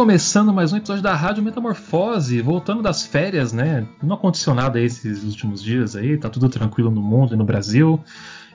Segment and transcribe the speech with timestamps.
[0.00, 3.86] começando mais um episódio da Rádio Metamorfose, voltando das férias, né?
[4.02, 8.02] Não aconteceu nada esses últimos dias aí, tá tudo tranquilo no mundo e no Brasil.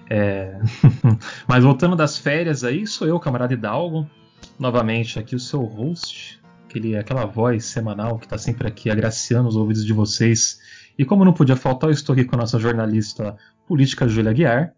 [0.09, 0.59] É...
[1.47, 4.09] Mas voltando das férias aí, sou eu, camarada Hidalgo,
[4.57, 9.55] novamente aqui o seu host, aquele, aquela voz semanal que está sempre aqui agraciando os
[9.55, 10.59] ouvidos de vocês.
[10.97, 14.73] E como não podia faltar, eu estou aqui com a nossa jornalista política Júlia Guiar.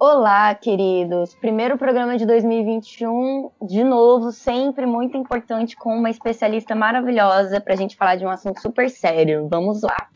[0.00, 1.34] Olá, queridos.
[1.34, 7.76] Primeiro programa de 2021, de novo, sempre muito importante, com uma especialista maravilhosa para a
[7.76, 9.48] gente falar de um assunto super sério.
[9.50, 10.08] Vamos lá.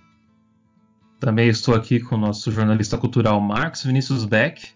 [1.18, 4.68] Também estou aqui com o nosso jornalista cultural Marcos Vinícius Beck.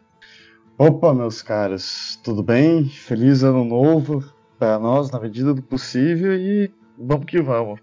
[0.76, 2.88] Opa, meus caras, tudo bem?
[2.88, 4.24] Feliz ano novo
[4.58, 7.78] para nós, na medida do possível, e vamos que vamos.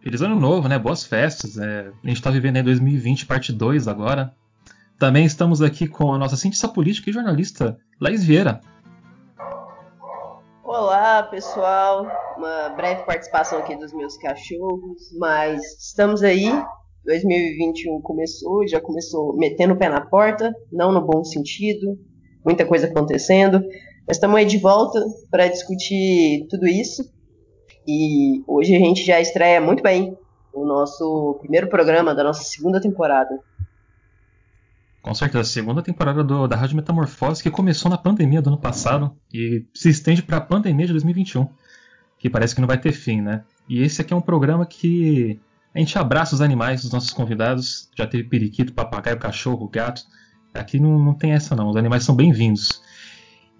[0.00, 0.78] Feliz ano novo, né?
[0.78, 1.58] Boas festas.
[1.58, 4.34] É, a gente está vivendo aí 2020, parte 2 agora.
[4.98, 8.60] Também estamos aqui com a nossa cientista política e jornalista, Laís Vieira.
[10.64, 12.06] Olá, pessoal.
[12.38, 16.50] Uma breve participação aqui dos meus cachorros, mas estamos aí
[17.04, 21.98] 2021 começou, já começou metendo o pé na porta, não no bom sentido,
[22.42, 23.60] muita coisa acontecendo.
[24.08, 24.98] Mas estamos aí de volta
[25.30, 27.02] para discutir tudo isso.
[27.86, 30.16] E hoje a gente já estreia muito bem
[30.54, 33.38] o nosso primeiro programa da nossa segunda temporada.
[35.06, 38.58] Com certeza, a segunda temporada do, da Rádio Metamorfose, que começou na pandemia do ano
[38.58, 41.48] passado e se estende para a pandemia de 2021,
[42.18, 43.44] que parece que não vai ter fim, né?
[43.68, 45.38] E esse aqui é um programa que
[45.72, 47.88] a gente abraça os animais dos nossos convidados.
[47.96, 50.02] Já teve periquito, papagaio, cachorro, gato.
[50.52, 51.68] Aqui não, não tem essa não.
[51.68, 52.82] Os animais são bem-vindos.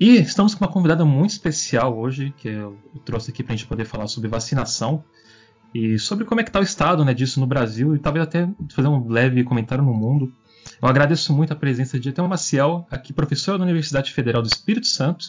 [0.00, 3.69] E estamos com uma convidada muito especial hoje, que eu trouxe aqui para a gente
[3.69, 5.04] poder falar sobre vacinação
[5.72, 8.49] e sobre como é que está o estado né, disso no Brasil e talvez até
[8.70, 10.32] fazer um leve comentário no mundo.
[10.81, 14.87] Eu agradeço muito a presença de Etel Maciel, aqui professora da Universidade Federal do Espírito
[14.87, 15.26] Santo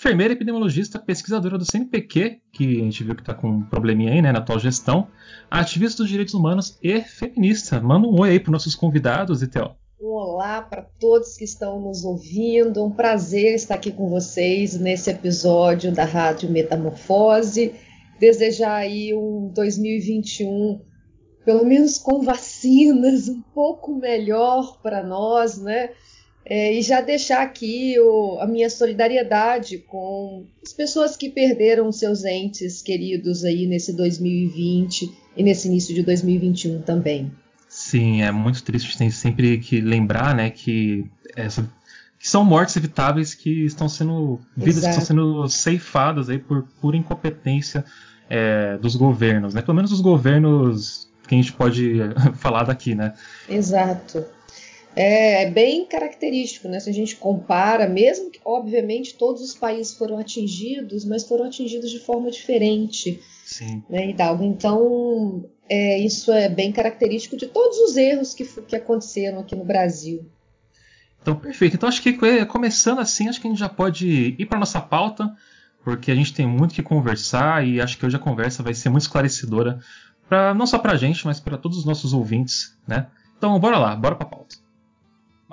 [0.00, 4.22] enfermeira epidemiologista, pesquisadora do CNPq, que a gente viu que está com um probleminha aí,
[4.22, 5.08] né, na atual gestão,
[5.50, 7.78] ativista dos direitos humanos e feminista.
[7.80, 9.76] Manda um oi aí para nossos convidados, Etel.
[10.00, 12.82] Olá para todos que estão nos ouvindo.
[12.82, 17.74] Um prazer estar aqui com vocês nesse episódio da Rádio Metamorfose.
[18.18, 20.80] Desejar aí um 2021
[21.44, 25.90] pelo menos com vacinas um pouco melhor para nós, né?
[26.44, 32.24] É, e já deixar aqui o, a minha solidariedade com as pessoas que perderam seus
[32.24, 37.30] entes queridos aí nesse 2020 e nesse início de 2021 também.
[37.68, 38.98] Sim, é muito triste.
[38.98, 41.04] Tem sempre que lembrar, né, que,
[41.36, 41.70] essa,
[42.18, 44.96] que são mortes evitáveis que estão sendo vidas Exato.
[44.96, 47.84] que estão sendo ceifadas aí por pura incompetência
[48.28, 49.62] é, dos governos, né?
[49.62, 52.00] Pelo menos os governos que a gente pode
[52.38, 53.14] falar daqui, né?
[53.48, 54.24] Exato.
[54.96, 56.80] É, é, bem característico, né?
[56.80, 61.90] Se a gente compara, mesmo que, obviamente, todos os países foram atingidos, mas foram atingidos
[61.90, 63.20] de forma diferente.
[63.44, 63.82] Sim.
[63.88, 64.42] Né, Hidalgo?
[64.42, 69.64] Então, é, isso é bem característico de todos os erros que, que aconteceram aqui no
[69.64, 70.26] Brasil.
[71.22, 71.76] Então, perfeito.
[71.76, 75.32] Então, acho que começando assim, acho que a gente já pode ir para nossa pauta,
[75.84, 78.88] porque a gente tem muito que conversar e acho que hoje a conversa vai ser
[78.88, 79.78] muito esclarecedora,
[80.30, 83.08] pra, não só para a gente, mas para todos os nossos ouvintes, né?
[83.36, 84.56] Então, bora lá, bora para a pauta.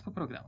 [0.00, 0.46] para o programa.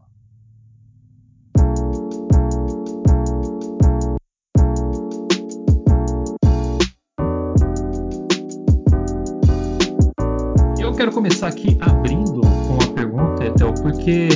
[10.78, 14.28] Eu quero começar aqui abrindo com uma pergunta, Etel, porque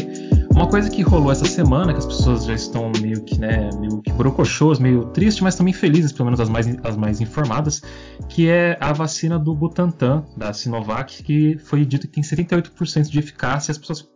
[0.55, 4.01] uma coisa que rolou essa semana, que as pessoas já estão meio que, né, meio
[4.01, 7.83] que brocochôs, meio tristes, mas também felizes, pelo menos as mais, as mais informadas,
[8.29, 13.19] que é a vacina do Butantan, da Sinovac, que foi dito que tem 78% de
[13.19, 14.09] eficácia, as pessoas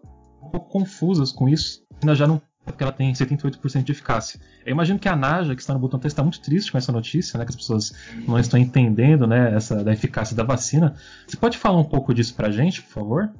[0.48, 1.82] pouco confusas com isso.
[2.00, 4.40] Ainda já não porque ela tem 78% de eficácia.
[4.64, 7.38] Eu imagino que a Naja, que está no Butantan, está muito triste com essa notícia,
[7.38, 7.92] né, que as pessoas
[8.26, 10.94] não estão entendendo né, essa, da eficácia da vacina.
[11.26, 13.32] Você pode falar um pouco disso para a gente, por favor?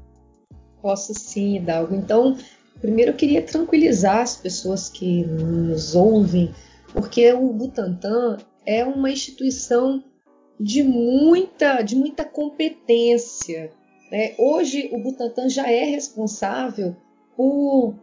[0.80, 1.94] Posso sim, Hidalgo.
[1.94, 2.36] Então,
[2.80, 6.52] primeiro eu queria tranquilizar as pessoas que nos ouvem,
[6.92, 10.02] porque o Butantan é uma instituição
[10.58, 13.70] de muita, de muita competência.
[14.10, 14.34] Né?
[14.38, 16.96] Hoje, o Butantan já é responsável
[17.36, 17.94] por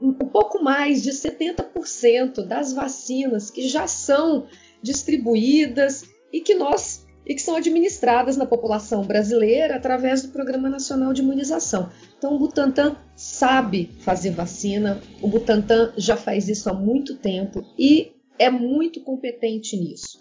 [0.00, 4.46] um pouco mais de 70% das vacinas que já são
[4.82, 11.12] distribuídas e que nós e que são administradas na população brasileira através do Programa Nacional
[11.12, 11.88] de Imunização.
[12.18, 18.12] Então, o Butantan sabe fazer vacina, o Butantan já faz isso há muito tempo e
[18.36, 20.20] é muito competente nisso.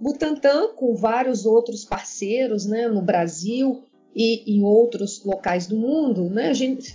[0.00, 6.48] Butantan, com vários outros parceiros né, no Brasil e em outros locais do mundo, né,
[6.48, 6.94] a gente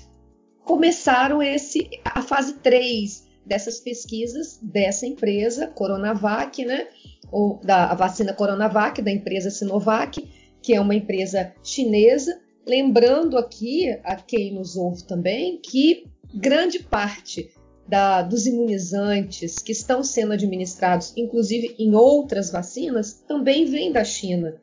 [0.63, 6.87] começaram esse, a fase 3 dessas pesquisas dessa empresa, Coronavac, né,
[7.31, 10.27] ou da vacina Coronavac, da empresa Sinovac,
[10.61, 12.39] que é uma empresa chinesa.
[12.65, 17.49] Lembrando aqui a quem nos ouve também que grande parte
[17.87, 24.59] da, dos imunizantes que estão sendo administrados, inclusive em outras vacinas, também vem da China.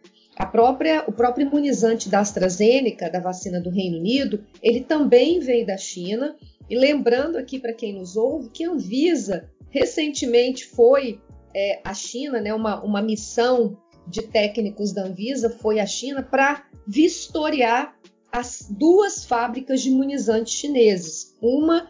[0.50, 5.76] Própria, o próprio imunizante da AstraZeneca, da vacina do Reino Unido, ele também veio da
[5.76, 6.36] China.
[6.69, 11.20] E lembrando aqui para quem nos ouve que a Anvisa recentemente foi
[11.54, 13.76] é, à China, né, uma, uma missão
[14.06, 17.96] de técnicos da Anvisa foi à China para vistoriar
[18.30, 21.37] as duas fábricas de imunizantes chineses.
[21.40, 21.88] Uma,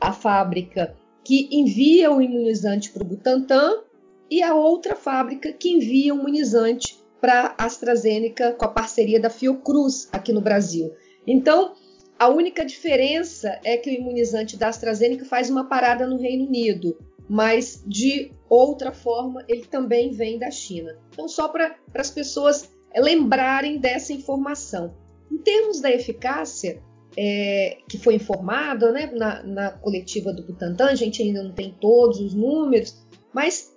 [0.00, 3.82] a fábrica que envia o imunizante para o Butantan
[4.30, 9.30] e a outra fábrica que envia o imunizante para a AstraZeneca com a parceria da
[9.30, 10.92] Fiocruz aqui no Brasil.
[11.24, 11.74] Então,
[12.18, 16.98] a única diferença é que o imunizante da AstraZeneca faz uma parada no Reino Unido,
[17.28, 20.98] mas de outra forma ele também vem da China.
[21.12, 24.92] Então, só para as pessoas lembrarem dessa informação.
[25.30, 26.82] Em termos da eficácia,
[27.16, 31.72] é, que foi informada né, na, na, coletiva do Butantan, a gente ainda não tem
[31.80, 33.71] todos os números, mas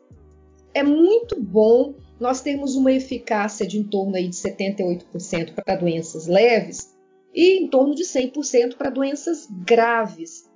[0.76, 6.28] é muito bom nós termos uma eficácia de em torno aí de 78% para doenças
[6.28, 6.94] leves
[7.34, 10.50] e em torno de 100% para doenças graves.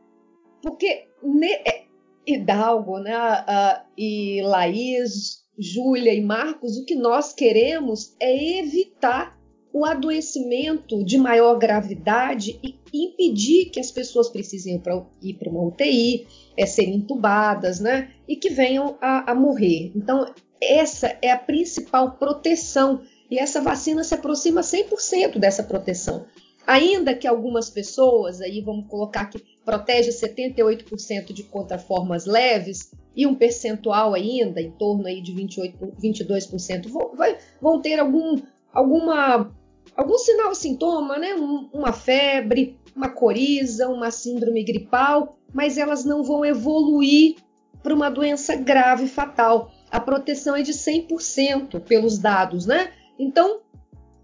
[0.62, 1.86] Porque ne, é,
[2.28, 9.38] Hidalgo né, uh, e Laís, Júlia e Marcos, o que nós queremos é evitar
[9.72, 14.82] o adoecimento de maior gravidade e impedir que as pessoas precisem
[15.22, 16.28] ir para uma UTI,
[16.58, 18.12] é, serem entubadas, né?
[18.28, 19.92] E que venham a, a morrer.
[19.96, 23.02] Então, essa é a principal proteção.
[23.30, 26.26] E essa vacina se aproxima 100% dessa proteção.
[26.66, 33.36] Ainda que algumas pessoas, aí vamos colocar que protege 78% de contraformas leves e um
[33.36, 38.40] percentual ainda, em torno aí de 28, 22%, vão, vai, vão ter algum,
[38.72, 39.52] alguma,
[39.96, 41.34] algum sinal, sintoma, né?
[41.36, 47.38] Um, uma febre, uma coriza, uma síndrome gripal, mas elas não vão evoluir
[47.82, 49.72] para uma doença grave fatal.
[49.90, 52.92] A proteção é de 100% pelos dados, né?
[53.18, 53.62] Então,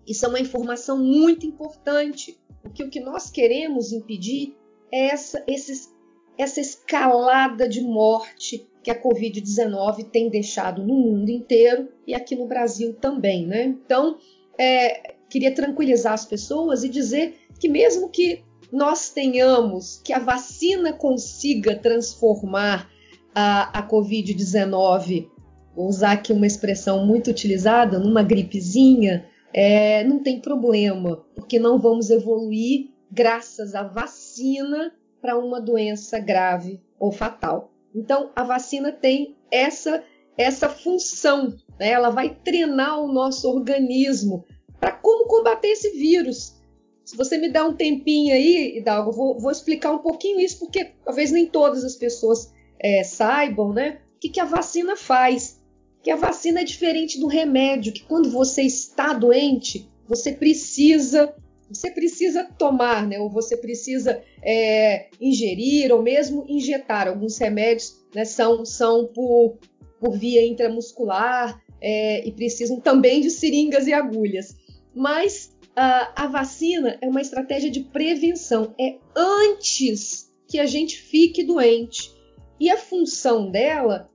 [0.08, 4.56] isso é uma informação muito importante, porque o que nós queremos impedir
[4.92, 5.94] é essa, esses,
[6.38, 12.46] essa escalada de morte que a Covid-19 tem deixado no mundo inteiro e aqui no
[12.46, 13.64] Brasil também, né?
[13.64, 14.18] Então,
[14.60, 18.44] é, queria tranquilizar as pessoas e dizer que mesmo que
[18.76, 22.90] nós tenhamos, que a vacina consiga transformar
[23.34, 25.30] a, a Covid-19,
[25.74, 31.80] vou usar aqui uma expressão muito utilizada, numa gripezinha, é, não tem problema, porque não
[31.80, 34.92] vamos evoluir graças à vacina
[35.22, 37.72] para uma doença grave ou fatal.
[37.96, 40.04] Então, a vacina tem essa,
[40.38, 41.92] essa função, né?
[41.92, 44.44] ela vai treinar o nosso organismo
[44.82, 46.62] para como combater esse vírus.
[47.06, 50.92] Se você me dá um tempinho aí, Hidalgo, vou, vou explicar um pouquinho isso, porque
[51.06, 55.64] talvez nem todas as pessoas é, saibam né, o que, que a vacina faz
[56.06, 61.34] que a vacina é diferente do remédio, que quando você está doente, você precisa
[61.68, 63.20] você precisa tomar, né?
[63.20, 67.08] Ou você precisa é, ingerir ou mesmo injetar.
[67.08, 69.58] Alguns remédios né, são, são por,
[70.00, 74.56] por via intramuscular é, e precisam também de seringas e agulhas.
[74.94, 78.74] Mas a, a vacina é uma estratégia de prevenção.
[78.80, 82.14] É antes que a gente fique doente.
[82.60, 84.10] E a função dela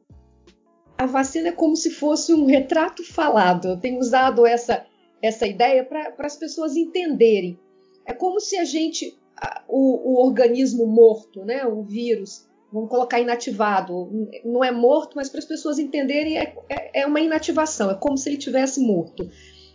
[1.00, 3.69] a vacina é como se fosse um retrato falado.
[3.69, 4.85] Eu tenho usado essa,
[5.23, 7.59] essa ideia para as pessoas entenderem.
[8.05, 9.19] É como se a gente,
[9.67, 15.38] o, o organismo morto, né, o vírus, vamos colocar inativado, não é morto, mas para
[15.38, 19.26] as pessoas entenderem é, é, é, uma inativação, é como se ele tivesse morto.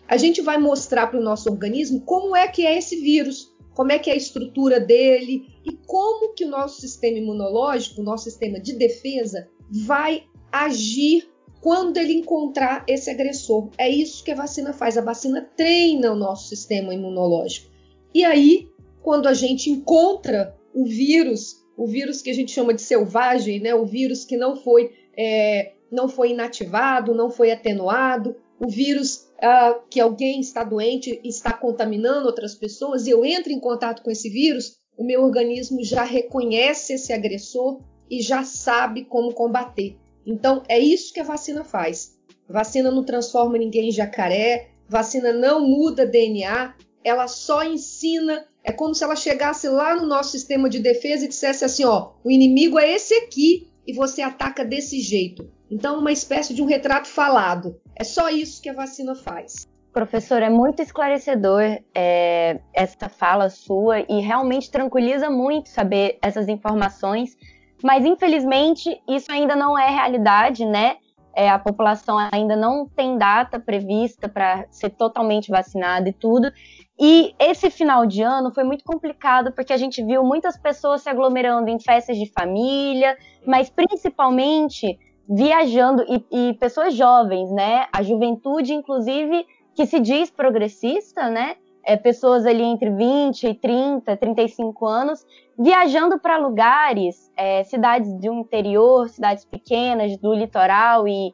[0.08, 3.92] A gente vai mostrar para o nosso organismo como é que é esse vírus, como
[3.92, 8.26] é que é a estrutura dele e como que o nosso sistema imunológico, o nosso
[8.26, 13.70] sistema de defesa vai agir quando ele encontrar esse agressor.
[13.78, 14.98] É isso que a vacina faz.
[14.98, 17.72] A vacina treina o nosso sistema imunológico.
[18.14, 18.70] E aí,
[19.02, 23.74] quando a gente encontra o vírus, o vírus que a gente chama de selvagem, né?
[23.74, 29.82] O vírus que não foi é, não foi inativado, não foi atenuado, o vírus uh,
[29.90, 34.30] que alguém está doente está contaminando outras pessoas e eu entro em contato com esse
[34.30, 39.98] vírus, o meu organismo já reconhece esse agressor e já sabe como combater.
[40.26, 42.16] Então é isso que a vacina faz.
[42.48, 48.46] Vacina não transforma ninguém em jacaré, vacina não muda DNA, ela só ensina.
[48.64, 52.14] É como se ela chegasse lá no nosso sistema de defesa e dissesse assim: ó,
[52.24, 55.50] o inimigo é esse aqui e você ataca desse jeito.
[55.70, 57.80] Então, uma espécie de um retrato falado.
[57.96, 59.68] É só isso que a vacina faz.
[59.94, 61.62] Professor, é muito esclarecedor
[61.94, 67.38] é, essa fala sua e realmente tranquiliza muito saber essas informações.
[67.82, 70.98] Mas infelizmente isso ainda não é realidade, né?
[71.36, 76.50] É, a população ainda não tem data prevista para ser totalmente vacinada e tudo.
[76.98, 81.10] E esse final de ano foi muito complicado porque a gente viu muitas pessoas se
[81.10, 87.88] aglomerando em festas de família, mas principalmente viajando e, e pessoas jovens, né?
[87.92, 91.58] A juventude, inclusive, que se diz progressista, né?
[91.86, 95.24] É, pessoas ali entre 20 e 30, 35 anos,
[95.58, 101.32] viajando para lugares, é, cidades do interior, cidades pequenas, do litoral e,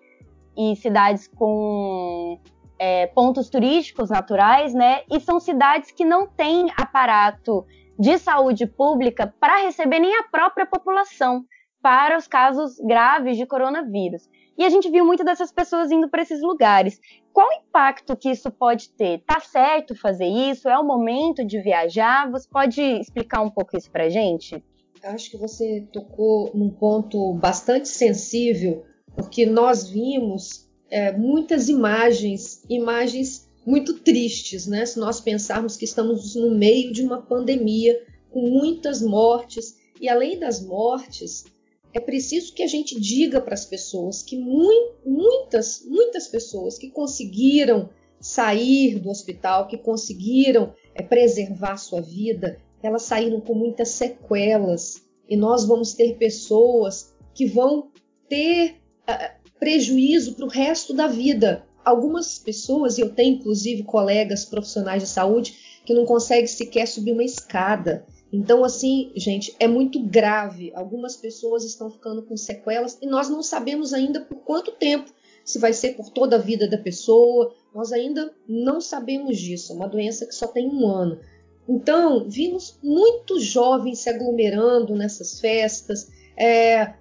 [0.58, 2.38] e cidades com
[2.78, 5.04] é, pontos turísticos naturais, né?
[5.10, 7.66] E são cidades que não têm aparato
[7.98, 11.46] de saúde pública para receber nem a própria população
[11.82, 14.28] para os casos graves de coronavírus.
[14.58, 17.00] E a gente viu muitas dessas pessoas indo para esses lugares.
[17.34, 19.24] Qual o impacto que isso pode ter?
[19.26, 20.70] Tá certo fazer isso?
[20.70, 22.30] É o momento de viajar?
[22.32, 24.64] Você pode explicar um pouco isso para gente?
[25.04, 33.50] Acho que você tocou num ponto bastante sensível, porque nós vimos é, muitas imagens, imagens
[33.66, 34.86] muito tristes, né?
[34.86, 40.38] Se nós pensarmos que estamos no meio de uma pandemia com muitas mortes e além
[40.38, 41.46] das mortes,
[41.94, 47.90] é preciso que a gente diga para as pessoas que muitas, muitas pessoas que conseguiram
[48.20, 55.02] sair do hospital, que conseguiram é, preservar sua vida, elas saíram com muitas sequelas.
[55.30, 57.90] E nós vamos ter pessoas que vão
[58.28, 58.76] ter
[59.10, 61.66] uh, prejuízo para o resto da vida.
[61.84, 65.56] Algumas pessoas, e eu tenho inclusive colegas profissionais de saúde,
[65.86, 68.06] que não conseguem sequer subir uma escada.
[68.32, 70.72] Então, assim, gente, é muito grave.
[70.74, 75.12] Algumas pessoas estão ficando com sequelas e nós não sabemos ainda por quanto tempo.
[75.44, 79.74] Se vai ser por toda a vida da pessoa, nós ainda não sabemos disso.
[79.74, 81.20] É uma doença que só tem um ano.
[81.68, 86.10] Então, vimos muitos jovens se aglomerando nessas festas.
[86.38, 86.94] É,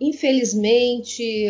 [0.00, 1.46] infelizmente,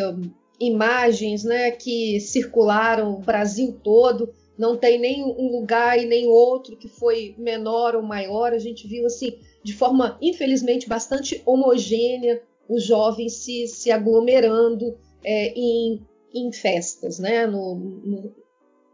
[0.61, 6.77] imagens né, que circularam o Brasil todo não tem nem um lugar e nem outro
[6.77, 8.53] que foi menor ou maior.
[8.53, 15.53] A gente viu assim, de forma infelizmente bastante homogênea, os jovens se, se aglomerando é,
[15.57, 18.35] em, em festas, né, no, no,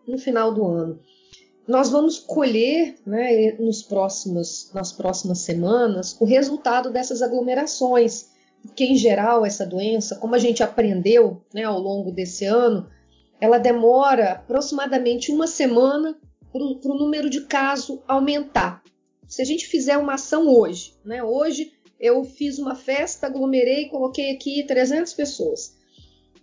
[0.06, 1.00] no, final do ano.
[1.66, 8.28] Nós vamos colher, né, nos próximos, nas próximas semanas, o resultado dessas aglomerações,
[8.62, 12.88] porque em geral essa doença, como a gente aprendeu, né, ao longo desse ano,
[13.44, 16.18] ela demora aproximadamente uma semana
[16.50, 18.82] para o número de casos aumentar.
[19.28, 21.22] Se a gente fizer uma ação hoje, né?
[21.22, 25.74] Hoje eu fiz uma festa, aglomerei, coloquei aqui 300 pessoas.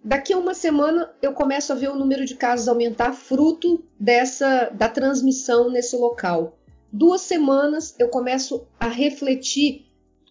[0.04, 4.70] Daqui a uma semana eu começo a ver o número de casos aumentar fruto dessa
[4.70, 6.60] da transmissão nesse local.
[6.94, 9.88] Duas semanas eu começo a refletir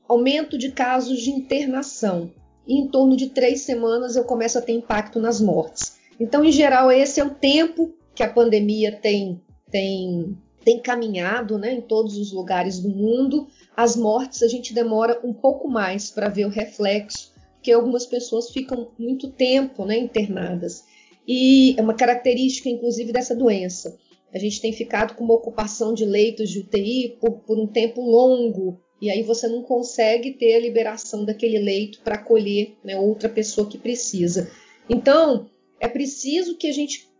[0.08, 2.30] aumento de casos de internação.
[2.64, 5.98] E em torno de três semanas eu começo a ter impacto nas mortes.
[6.20, 11.72] Então, em geral, esse é o tempo que a pandemia tem, tem, tem caminhado né,
[11.72, 13.48] em todos os lugares do mundo.
[13.74, 18.50] As mortes a gente demora um pouco mais para ver o reflexo, porque algumas pessoas
[18.50, 20.84] ficam muito tempo né, internadas.
[21.26, 23.96] E é uma característica, inclusive, dessa doença.
[24.32, 28.02] A gente tem ficado com uma ocupação de leitos de UTI por, por um tempo
[28.02, 33.28] longo, e aí você não consegue ter a liberação daquele leito para acolher né, outra
[33.28, 34.50] pessoa que precisa.
[34.88, 35.48] Então,
[35.80, 37.10] é preciso que a gente.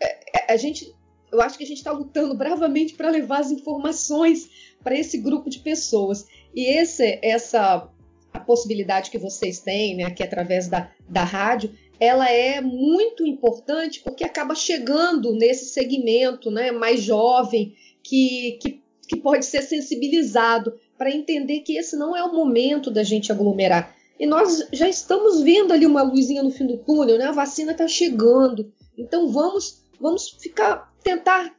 [0.00, 0.94] É, é, a gente
[1.32, 4.50] eu acho que a gente está lutando bravamente para levar as informações
[4.84, 6.26] para esse grupo de pessoas.
[6.54, 7.88] E esse, essa
[8.32, 14.00] a possibilidade que vocês têm, né, aqui através da, da rádio, ela é muito importante
[14.00, 21.10] porque acaba chegando nesse segmento né, mais jovem que, que, que pode ser sensibilizado para
[21.10, 23.94] entender que esse não é o momento da gente aglomerar.
[24.22, 27.24] E nós já estamos vendo ali uma luzinha no fim do túnel, né?
[27.24, 28.72] A vacina está chegando.
[28.96, 31.52] Então vamos, vamos ficar tentar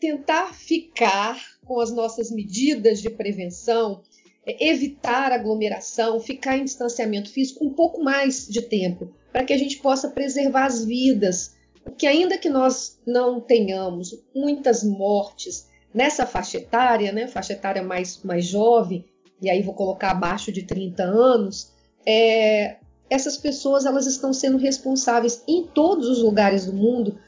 [0.00, 4.00] tentar ficar com as nossas medidas de prevenção,
[4.46, 9.58] é, evitar aglomeração, ficar em distanciamento físico um pouco mais de tempo, para que a
[9.58, 11.54] gente possa preservar as vidas.
[11.82, 18.22] Porque ainda que nós não tenhamos muitas mortes nessa faixa etária, né, faixa etária mais,
[18.22, 19.04] mais jovem,
[19.44, 21.72] e aí vou colocar abaixo de 30 anos,
[22.06, 22.76] é,
[23.08, 27.18] essas pessoas elas estão sendo responsáveis em todos os lugares do mundo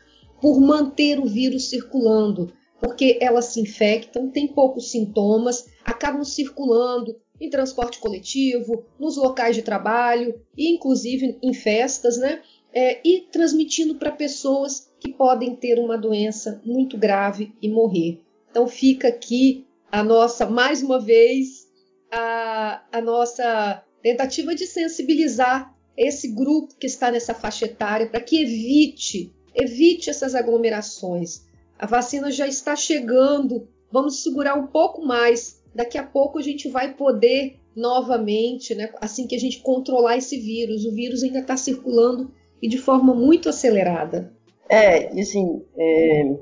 [0.40, 7.50] por manter o vírus circulando, porque elas se infectam, têm poucos sintomas, acabam circulando em
[7.50, 12.40] transporte coletivo, nos locais de trabalho e inclusive em festas, né?
[12.72, 18.20] É, e transmitindo para pessoas que podem ter uma doença muito grave e morrer.
[18.50, 21.65] Então fica aqui a nossa, mais uma vez,
[22.10, 28.42] a, a nossa tentativa de sensibilizar esse grupo que está nessa faixa etária para que
[28.42, 31.46] evite, evite essas aglomerações.
[31.78, 35.62] A vacina já está chegando, vamos segurar um pouco mais.
[35.74, 40.38] Daqui a pouco a gente vai poder novamente, né, assim que a gente controlar esse
[40.38, 40.84] vírus.
[40.84, 42.30] O vírus ainda está circulando
[42.62, 44.32] e de forma muito acelerada.
[44.68, 46.36] É, e assim, é,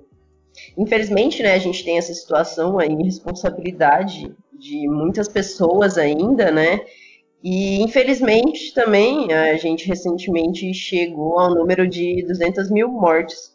[0.78, 6.80] infelizmente, né, a gente tem essa situação aí, responsabilidade de muitas pessoas ainda, né?
[7.42, 13.52] E infelizmente também a gente recentemente chegou ao número de 200 mil mortes.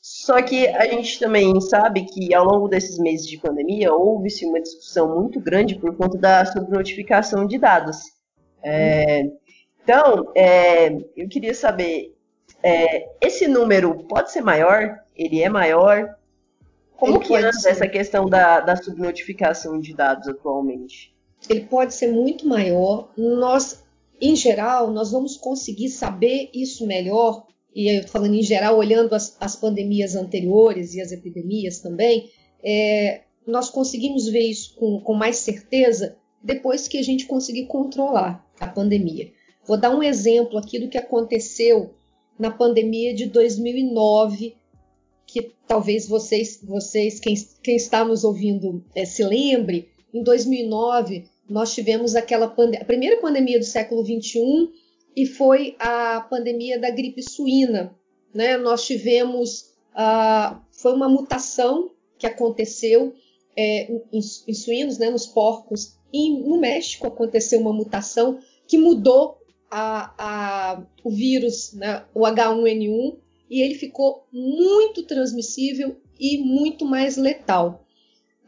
[0.00, 4.60] Só que a gente também sabe que ao longo desses meses de pandemia houve-se uma
[4.60, 7.98] discussão muito grande por conta da subnotificação de dados.
[8.62, 9.30] É,
[9.84, 12.16] então, é, eu queria saber,
[12.62, 14.98] é, esse número pode ser maior?
[15.14, 16.16] Ele é maior?
[17.00, 17.70] Como Ele que anda ser.
[17.70, 21.14] essa questão da, da subnotificação de dados atualmente?
[21.48, 23.10] Ele pode ser muito maior.
[23.16, 23.82] Nós,
[24.20, 29.14] em geral, nós vamos conseguir saber isso melhor e eu estou falando em geral, olhando
[29.14, 32.28] as, as, pandemias anteriores e as epidemias também,
[32.62, 38.44] é, nós conseguimos ver isso com, com, mais certeza depois que a gente conseguir controlar
[38.58, 39.30] a pandemia.
[39.64, 41.94] Vou dar um exemplo aqui do que aconteceu
[42.38, 44.56] na pandemia de 2009,
[45.32, 49.88] que talvez vocês, vocês quem, quem está nos ouvindo, é, se lembre.
[50.12, 54.72] Em 2009, nós tivemos aquela a primeira pandemia do século 21
[55.16, 57.94] e foi a pandemia da gripe suína.
[58.34, 58.56] Né?
[58.56, 63.14] Nós tivemos, uh, foi uma mutação que aconteceu
[63.56, 69.38] é, em, em, suínos, né, nos porcos, e no México aconteceu uma mutação que mudou
[69.70, 73.16] a, a, o vírus, né, o H1N1,
[73.50, 77.84] e ele ficou muito transmissível e muito mais letal.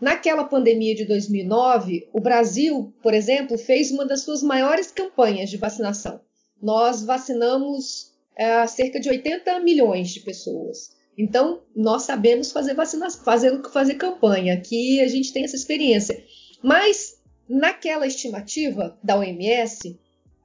[0.01, 5.57] Naquela pandemia de 2009, o Brasil, por exemplo, fez uma das suas maiores campanhas de
[5.57, 6.21] vacinação
[6.63, 10.93] nós vacinamos é, cerca de 80 milhões de pessoas.
[11.19, 16.25] Então, nós sabemos fazer vacinação, fazer, fazer campanha, aqui a gente tem essa experiência.
[16.63, 19.99] Mas, naquela estimativa da OMS,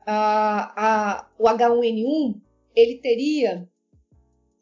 [0.05, 2.35] a, a, o H1N1
[2.75, 3.69] ele teria,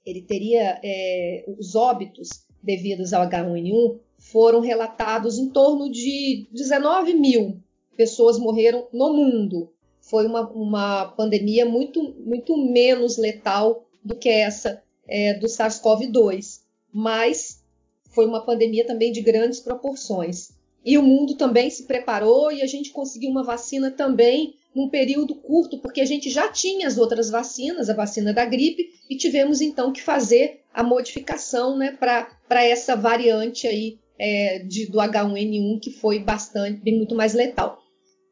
[0.05, 2.29] ele teria é, os óbitos
[2.61, 7.61] devidos ao H1N1 foram relatados em torno de 19 mil
[7.95, 9.71] pessoas morreram no mundo
[10.05, 16.61] foi uma, uma pandemia muito, muito menos letal do que essa é, do SARS-CoV-2,
[16.93, 17.63] mas
[18.11, 20.51] foi uma pandemia também de grandes proporções.
[20.83, 25.35] E o mundo também se preparou e a gente conseguiu uma vacina também num período
[25.35, 29.61] curto, porque a gente já tinha as outras vacinas, a vacina da gripe, e tivemos
[29.61, 35.91] então que fazer a modificação né, para essa variante aí é, de, do H1N1 que
[35.91, 37.79] foi bastante, bem muito mais letal.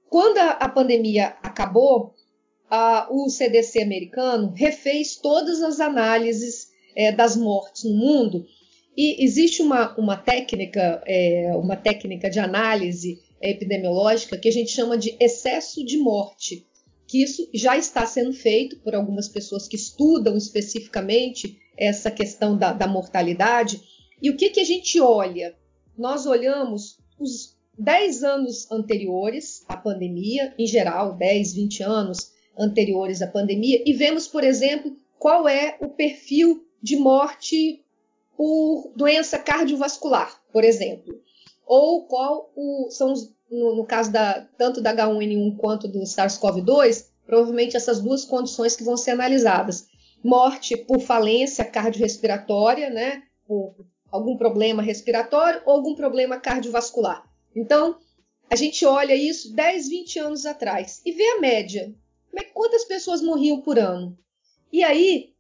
[0.10, 2.13] Quando a, a pandemia acabou,
[2.69, 8.45] a, o CDC americano refez todas as análises é, das mortes no mundo
[8.95, 14.97] e existe uma, uma técnica, é, uma técnica de análise epidemiológica que a gente chama
[14.97, 16.65] de excesso de morte,
[17.08, 22.71] que isso já está sendo feito por algumas pessoas que estudam especificamente essa questão da,
[22.71, 23.82] da mortalidade.
[24.21, 25.56] E o que, que a gente olha?
[25.97, 33.27] Nós olhamos os 10 anos anteriores à pandemia, em geral, 10, 20 anos anteriores à
[33.27, 37.84] pandemia, e vemos, por exemplo, qual é o perfil de morte
[38.38, 41.21] por doença cardiovascular, por exemplo.
[41.65, 47.08] ou qual o, são os, no, no, caso da, tanto da H1N1 quanto do SARS-CoV-2,
[47.25, 49.88] provavelmente essas duas condições que vão ser analisadas.
[50.23, 53.75] Morte por falência cardiorrespiratória, né, por
[54.12, 57.23] algum problema respiratório ou algum problema cardiovascular.
[57.56, 57.97] Então,
[58.49, 61.93] a gente olha isso 10, 20 anos atrás e vê a média.
[62.36, 64.17] É, quantas pessoas morriam por ano?
[64.71, 65.34] E aí,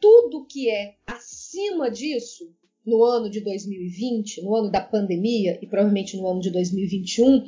[0.00, 2.54] tudo que é acima disso,
[2.88, 7.44] no ano de 2020, no ano da pandemia e provavelmente no ano de 2021,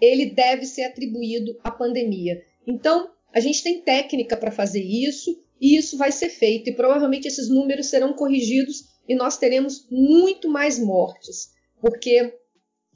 [0.00, 2.42] ele deve ser atribuído à pandemia.
[2.66, 7.28] Então, a gente tem técnica para fazer isso e isso vai ser feito e provavelmente
[7.28, 12.34] esses números serão corrigidos e nós teremos muito mais mortes, porque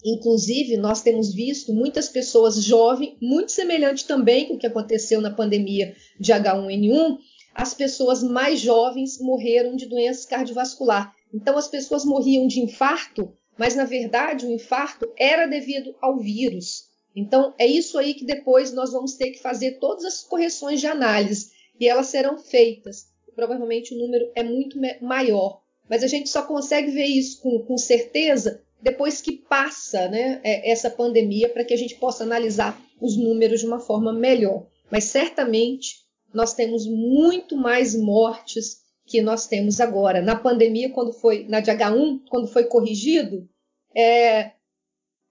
[0.07, 5.31] Inclusive, nós temos visto muitas pessoas jovens, muito semelhante também com o que aconteceu na
[5.31, 7.17] pandemia de H1N1,
[7.55, 11.15] as pessoas mais jovens morreram de doença cardiovascular.
[11.35, 16.85] Então, as pessoas morriam de infarto, mas na verdade o infarto era devido ao vírus.
[17.15, 20.87] Então, é isso aí que depois nós vamos ter que fazer todas as correções de
[20.87, 23.09] análise e elas serão feitas.
[23.35, 27.77] Provavelmente o número é muito maior, mas a gente só consegue ver isso com, com
[27.77, 33.17] certeza depois que passa né, é, essa pandemia, para que a gente possa analisar os
[33.17, 34.67] números de uma forma melhor.
[34.89, 38.84] Mas certamente nós temos muito mais mortes
[39.15, 40.21] que nós temos agora.
[40.21, 43.49] Na pandemia, quando foi na de H1, quando foi corrigido,
[43.97, 44.51] é,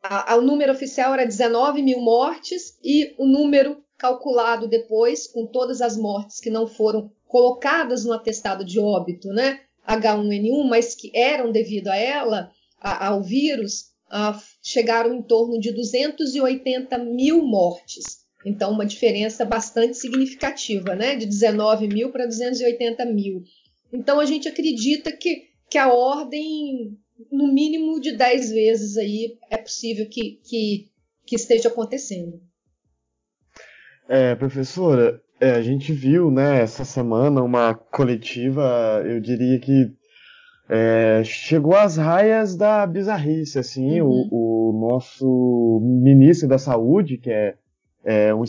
[0.02, 5.46] a, a, o número oficial era 19 mil mortes e o número calculado depois, com
[5.46, 11.12] todas as mortes que não foram colocadas no atestado de óbito, né, H1N1, mas que
[11.13, 13.91] eram devido a ela, ao vírus
[14.62, 18.24] chegaram em torno de 280 mil mortes.
[18.46, 21.15] Então, uma diferença bastante significativa, né?
[21.15, 23.43] De 19 mil para 280 mil.
[23.94, 26.98] Então, a gente acredita que, que a ordem,
[27.32, 30.90] no mínimo de 10 vezes aí, é possível que, que,
[31.26, 32.42] que esteja acontecendo.
[34.10, 39.94] É, professora, é, a gente viu, né, essa semana uma coletiva, eu diria que
[40.70, 44.28] é, chegou às raias da bizarrice, assim, uhum.
[44.32, 47.56] o, o, nosso ministro da saúde, que é,
[48.04, 48.44] é um,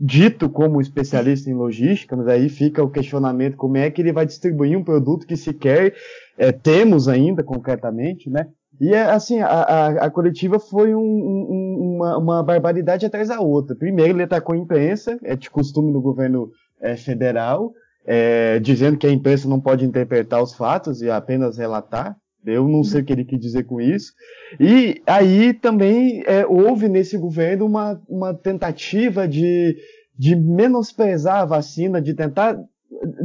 [0.00, 4.26] dito como especialista em logística, mas aí fica o questionamento como é que ele vai
[4.26, 5.94] distribuir um produto que sequer
[6.36, 8.48] é, temos ainda concretamente, né?
[8.80, 13.74] E assim, a, a, a coletiva foi um, um, uma, uma, barbaridade atrás da outra.
[13.74, 17.72] Primeiro, ele atacou a imprensa, é de costume no governo é, federal,
[18.06, 22.16] é, dizendo que a imprensa não pode interpretar os fatos e apenas relatar.
[22.52, 24.12] Eu não sei o que ele quis dizer com isso.
[24.58, 29.76] E aí também é, houve nesse governo uma, uma tentativa de,
[30.18, 32.58] de menosprezar a vacina, de tentar,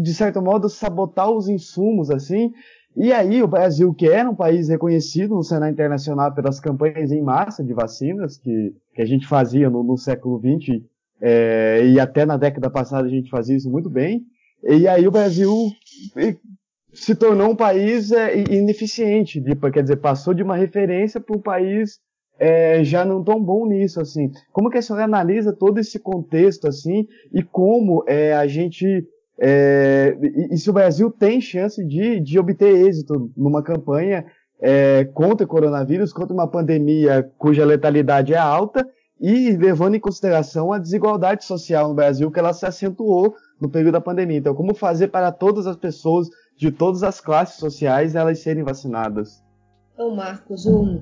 [0.02, 2.52] de certo modo, sabotar os insumos, assim.
[2.96, 7.22] E aí o Brasil, que era um país reconhecido no cenário internacional pelas campanhas em
[7.22, 10.84] massa de vacinas que, que a gente fazia no, no século XX,
[11.20, 14.24] é, e até na década passada a gente fazia isso muito bem,
[14.64, 15.52] e aí o Brasil
[16.94, 21.42] se tornou um país é, ineficiente, tipo, quer dizer, passou de uma referência para um
[21.42, 22.00] país
[22.40, 24.32] é, já não tão bom nisso, assim.
[24.52, 29.08] Como que a senhora analisa todo esse contexto, assim, e como é, a gente,
[29.40, 34.26] é, e, e, se o Brasil tem chance de, de obter êxito numa campanha
[34.62, 38.88] é, contra o coronavírus, contra uma pandemia cuja letalidade é alta,
[39.20, 43.94] e levando em consideração a desigualdade social no Brasil, que ela se acentuou no período
[43.94, 44.38] da pandemia.
[44.38, 46.28] Então, como fazer para todas as pessoas
[46.58, 49.44] de todas as classes sociais elas serem vacinadas?
[49.94, 51.02] Então, Marcos, um,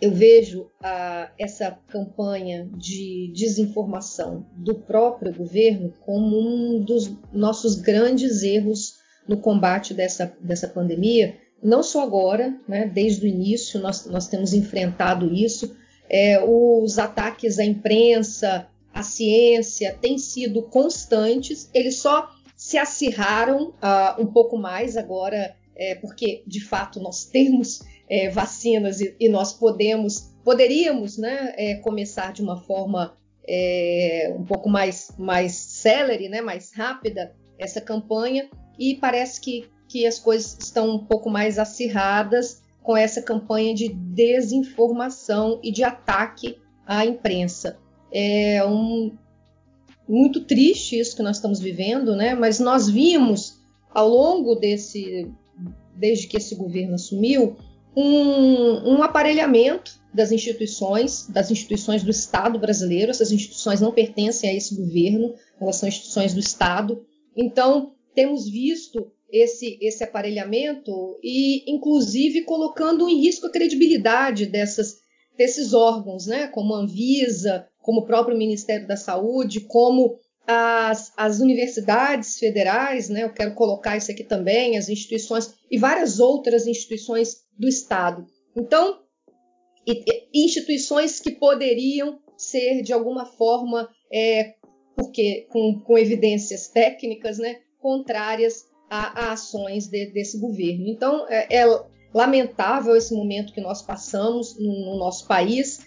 [0.00, 8.42] eu vejo a, essa campanha de desinformação do próprio governo como um dos nossos grandes
[8.42, 8.94] erros
[9.28, 11.36] no combate dessa, dessa pandemia.
[11.62, 15.76] Não só agora, né, desde o início nós, nós temos enfrentado isso,
[16.08, 22.28] é, os ataques à imprensa, à ciência, têm sido constantes, eles só
[22.62, 29.00] se acirraram uh, um pouco mais agora, é, porque de fato nós temos é, vacinas
[29.00, 33.16] e, e, nós podemos, poderíamos né, é, começar de uma forma
[33.48, 38.48] é, um pouco mais, mais célere, né, mais rápida essa campanha,
[38.78, 43.88] e parece que, que as coisas estão um pouco mais acirradas com essa campanha de
[43.88, 47.76] desinformação e de ataque à imprensa.
[48.12, 49.16] É um,
[50.08, 52.34] muito triste isso que nós estamos vivendo, né?
[52.34, 53.60] Mas nós vimos
[53.90, 55.30] ao longo desse,
[55.96, 57.56] desde que esse governo assumiu,
[57.96, 63.10] um, um aparelhamento das instituições, das instituições do Estado brasileiro.
[63.10, 67.04] Essas instituições não pertencem a esse governo, elas são instituições do Estado.
[67.36, 74.98] Então, temos visto esse, esse aparelhamento e, inclusive, colocando em risco a credibilidade dessas,
[75.36, 81.40] desses órgãos, né, como a Anvisa, como o próprio Ministério da Saúde, como as, as
[81.40, 87.42] universidades federais, né, eu quero colocar isso aqui também, as instituições e várias outras instituições
[87.58, 88.26] do Estado.
[88.56, 89.00] Então,
[90.32, 94.54] instituições que poderiam ser de alguma forma, é,
[94.96, 100.86] porque com, com, evidências técnicas, né, contrárias a, a ações de, desse governo.
[100.88, 105.80] Então, é, é, lamentável esse momento que nós passamos no, no nosso país.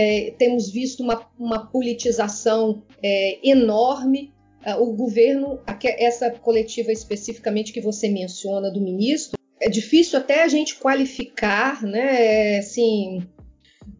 [0.00, 4.32] É, temos visto uma, uma politização é, enorme.
[4.64, 10.48] É, o governo, essa coletiva especificamente que você menciona do ministro, é difícil até a
[10.48, 12.58] gente qualificar, né?
[12.58, 13.22] Assim,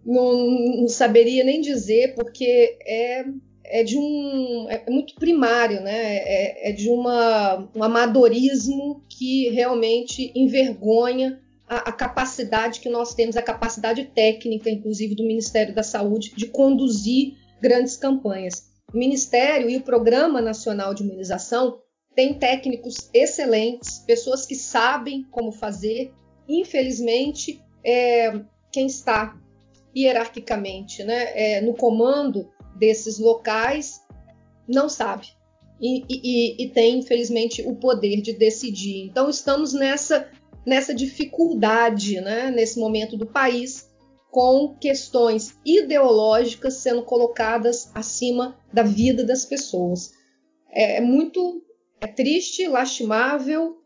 [0.04, 3.24] não, não saberia nem dizer, porque é,
[3.64, 4.66] é de um.
[4.70, 6.16] é muito primário, né?
[6.16, 11.38] É, é de uma, um amadorismo que realmente envergonha
[11.70, 16.48] a, a, capacidade que nós temos, a capacidade técnica, inclusive, do Ministério da Saúde, de
[16.48, 18.68] conduzir grandes campanhas.
[18.92, 21.78] O Ministério e o Programa Nacional de Imunização
[22.12, 26.12] tem técnicos excelentes, pessoas que sabem como fazer.
[26.48, 28.40] Infelizmente, é,
[28.72, 29.38] quem está
[29.96, 34.00] hierarquicamente né, é, no comando desses locais
[34.66, 35.28] não sabe
[35.80, 39.06] e, e, e, tem, infelizmente, o poder de decidir.
[39.06, 40.28] Então, estamos nessa,
[40.66, 43.88] nessa dificuldade, né, nesse momento do país,
[44.30, 50.12] com questões ideológicas sendo colocadas acima da vida das pessoas.
[50.70, 51.62] É, é muito
[52.00, 53.76] é triste, lastimável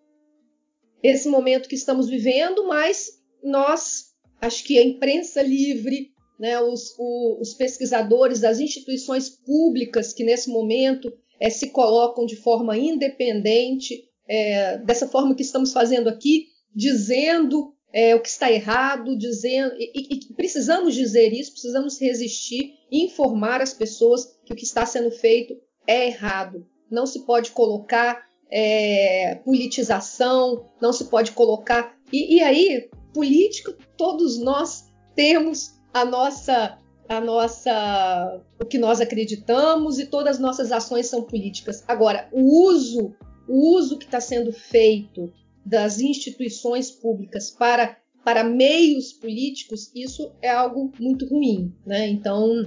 [1.02, 3.10] esse momento que estamos vivendo, mas
[3.42, 10.24] nós, acho que a imprensa livre, né, os, o, os pesquisadores das instituições públicas que
[10.24, 16.46] nesse momento é, se colocam de forma independente, é, dessa forma que estamos fazendo aqui,
[16.74, 23.60] dizendo é, o que está errado, dizendo e, e, precisamos dizer isso, precisamos resistir, informar
[23.60, 25.54] as pessoas que o que está sendo feito
[25.86, 31.96] é errado não se pode colocar é, politização, não se pode colocar.
[32.12, 34.84] E, e aí, política, todos nós
[35.14, 41.22] temos a nossa a nossa o que nós acreditamos e todas as nossas ações são
[41.22, 41.84] políticas.
[41.86, 43.14] Agora, o uso
[43.46, 45.30] o uso que está sendo feito
[45.64, 52.08] das instituições públicas para para meios políticos, isso é algo muito ruim, né?
[52.08, 52.64] Então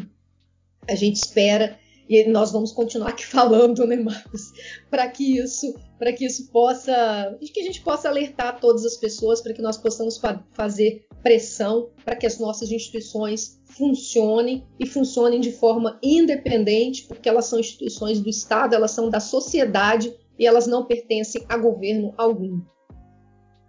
[0.87, 4.53] a gente espera e nós vamos continuar aqui falando, né, Marcos,
[4.89, 9.41] para que isso, para que isso possa, que a gente possa alertar todas as pessoas,
[9.41, 15.41] para que nós possamos fa fazer pressão para que as nossas instituições funcionem e funcionem
[15.41, 20.67] de forma independente, porque elas são instituições do Estado, elas são da sociedade e elas
[20.67, 22.61] não pertencem a governo algum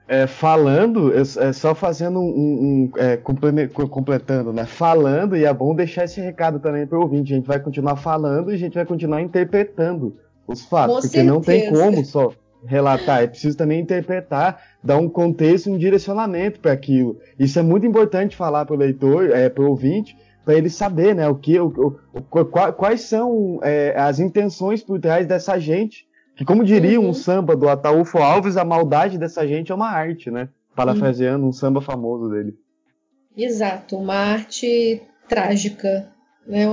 [0.08, 4.64] é, falando, é, só fazendo um, um é, completando, né?
[4.64, 7.34] Falando, e é bom deixar esse recado também para o ouvinte.
[7.34, 10.16] A gente vai continuar falando e a gente vai continuar interpretando
[10.46, 11.34] os fatos, Com porque certeza.
[11.34, 12.32] não tem como só
[12.64, 17.18] relatar, é preciso também interpretar, dar um contexto, um direcionamento para aquilo.
[17.38, 21.14] Isso é muito importante falar para o leitor, é, para o ouvinte, para ele saber,
[21.14, 22.22] né, o que, o, o,
[22.72, 26.07] quais são é, as intenções por trás dessa gente
[26.38, 27.08] que como diria uhum.
[27.08, 30.48] um samba do Ataúfo Alves, a maldade dessa gente é uma arte, né?
[30.72, 31.48] Parafraseando uhum.
[31.48, 32.56] um samba famoso dele.
[33.36, 36.12] Exato, uma arte trágica,
[36.46, 36.66] né?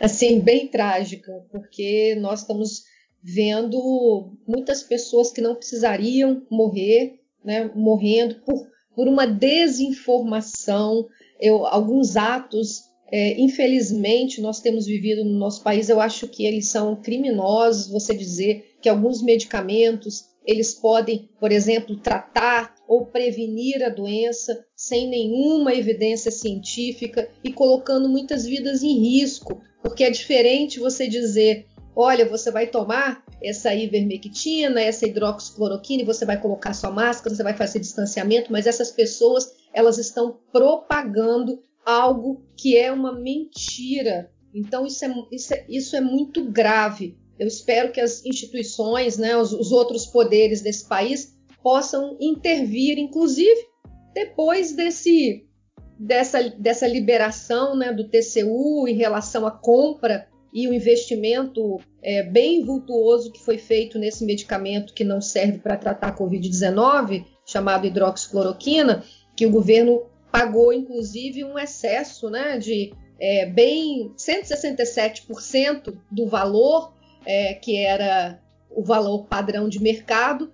[0.00, 2.84] Assim, bem trágica, porque nós estamos
[3.22, 7.70] vendo muitas pessoas que não precisariam morrer, né?
[7.74, 11.06] Morrendo por, por uma desinformação,
[11.38, 12.80] eu, alguns atos
[13.14, 18.14] é, infelizmente, nós temos vivido no nosso país, eu acho que eles são criminosos, você
[18.14, 25.74] dizer que alguns medicamentos eles podem, por exemplo, tratar ou prevenir a doença sem nenhuma
[25.74, 32.50] evidência científica e colocando muitas vidas em risco, porque é diferente você dizer, olha, você
[32.50, 38.50] vai tomar essa ivermectina, essa hidroxicloroquina, você vai colocar sua máscara, você vai fazer distanciamento,
[38.50, 44.30] mas essas pessoas elas estão propagando algo que é uma mentira.
[44.54, 47.16] Então isso é, isso é, isso é muito grave.
[47.38, 53.72] Eu espero que as instituições, né, os, os outros poderes desse país possam intervir, inclusive
[54.14, 55.46] depois desse,
[55.98, 62.62] dessa, dessa liberação né, do TCU em relação à compra e o investimento é, bem
[62.64, 69.02] vultuoso que foi feito nesse medicamento que não serve para tratar a Covid-19, chamado hidroxicloroquina,
[69.34, 77.54] que o governo pagou inclusive um excesso né, de é, bem 167% do valor é,
[77.54, 80.50] que era o valor padrão de mercado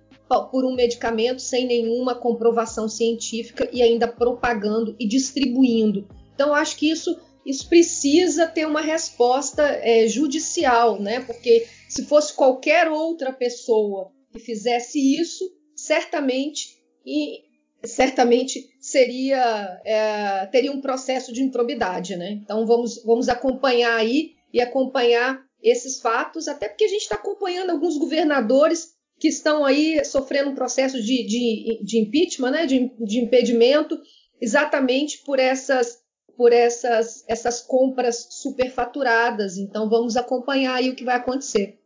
[0.51, 6.91] por um medicamento sem nenhuma comprovação científica e ainda propagando e distribuindo Então, acho que
[6.91, 11.21] isso, isso precisa ter uma resposta é, judicial, né?
[11.21, 15.43] Porque se fosse qualquer outra pessoa que fizesse isso,
[15.75, 17.49] certamente e
[17.83, 22.31] certamente seria é, teria um processo de improbidade, né?
[22.31, 27.69] Então vamos, vamos acompanhar aí e acompanhar esses fatos, até porque a gente está acompanhando
[27.69, 32.65] alguns governadores que estão aí sofrendo um processo de, de, de impeachment, né?
[32.65, 33.99] De, de impedimento,
[34.41, 35.99] exatamente por essas
[36.37, 39.57] por essas, essas compras superfaturadas.
[39.57, 41.77] Então vamos acompanhar aí o que vai acontecer.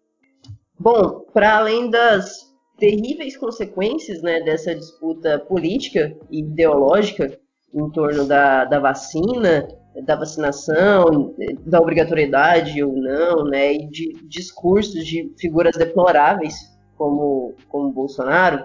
[0.79, 7.37] Bom, para além das terríveis consequências né, dessa disputa política e ideológica
[7.73, 9.67] em torno da, da vacina,
[10.05, 16.55] da vacinação, da obrigatoriedade ou não, né, e de discursos de figuras deploráveis
[16.97, 18.63] como, como Bolsonaro,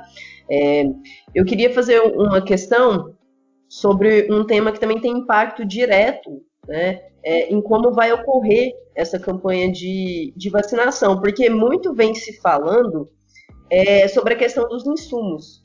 [0.51, 0.85] é,
[1.35, 3.15] eu queria fazer uma questão
[3.69, 9.19] sobre um tema que também tem impacto direto né, é, em como vai ocorrer essa
[9.19, 13.09] campanha de, de vacinação, porque muito vem se falando
[13.71, 15.65] é, sobre a questão dos insumos.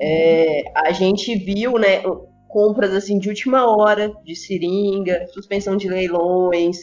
[0.00, 2.02] É, a gente viu né,
[2.48, 6.78] compras assim de última hora de seringa, suspensão de leilões,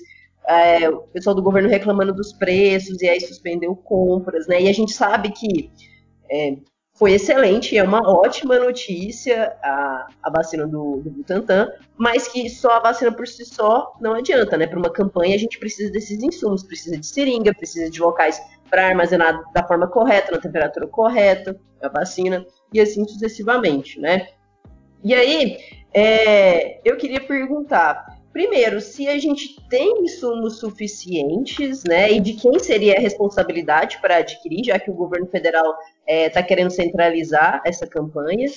[0.47, 4.61] é, o pessoal do governo reclamando dos preços e aí suspendeu compras, né?
[4.61, 5.71] E a gente sabe que
[6.29, 6.57] é,
[6.93, 12.71] foi excelente, é uma ótima notícia a, a vacina do, do Butantan, mas que só
[12.71, 14.67] a vacina por si só não adianta, né?
[14.67, 18.39] Para uma campanha a gente precisa desses insumos, precisa de seringa, precisa de locais
[18.69, 24.27] para armazenar da forma correta, na temperatura correta, a vacina, e assim sucessivamente, né?
[25.03, 25.57] E aí,
[25.93, 32.57] é, eu queria perguntar, primeiro, se a gente tem insumos suficientes, né, e de quem
[32.59, 37.61] seria a responsabilidade para adquirir, já que o governo federal está é, tá querendo centralizar
[37.65, 38.47] essa campanha.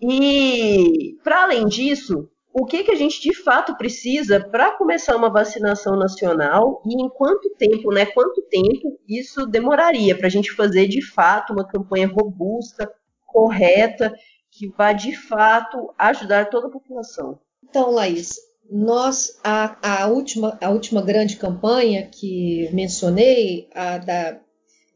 [0.00, 5.28] E, para além disso, o que, que a gente de fato precisa para começar uma
[5.28, 8.06] vacinação nacional e em quanto tempo, né?
[8.06, 12.88] Quanto tempo isso demoraria para a gente fazer de fato uma campanha robusta,
[13.26, 14.14] correta,
[14.52, 17.40] que vá de fato ajudar toda a população?
[17.68, 18.36] Então, Laís,
[18.70, 24.40] nós a, a última a última grande campanha que mencionei, a da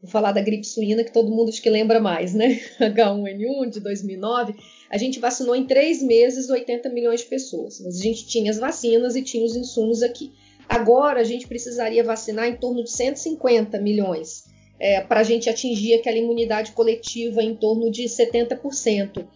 [0.01, 2.57] Vou falar da gripe suína que todo mundo acho que lembra mais, né?
[2.79, 4.55] H1N1 de 2009.
[4.89, 7.79] A gente vacinou em três meses 80 milhões de pessoas.
[7.85, 10.31] A gente tinha as vacinas e tinha os insumos aqui.
[10.67, 14.43] Agora a gente precisaria vacinar em torno de 150 milhões
[14.79, 19.27] é, para a gente atingir aquela imunidade coletiva em torno de 70%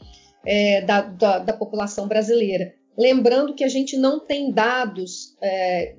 [0.46, 2.74] é, da, da, da, população brasileira.
[2.98, 5.96] Lembrando que a gente não tem dados é,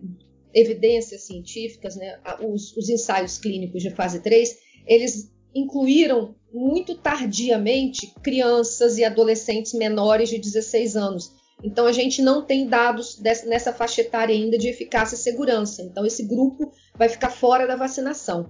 [0.54, 8.98] evidências científicas, né, os, os, ensaios clínicos de fase 3, eles incluíram muito tardiamente crianças
[8.98, 11.32] e adolescentes menores de 16 anos.
[11.62, 15.82] Então a gente não tem dados dessa, nessa faixa etária ainda de eficácia e segurança.
[15.82, 18.48] Então esse grupo vai ficar fora da vacinação.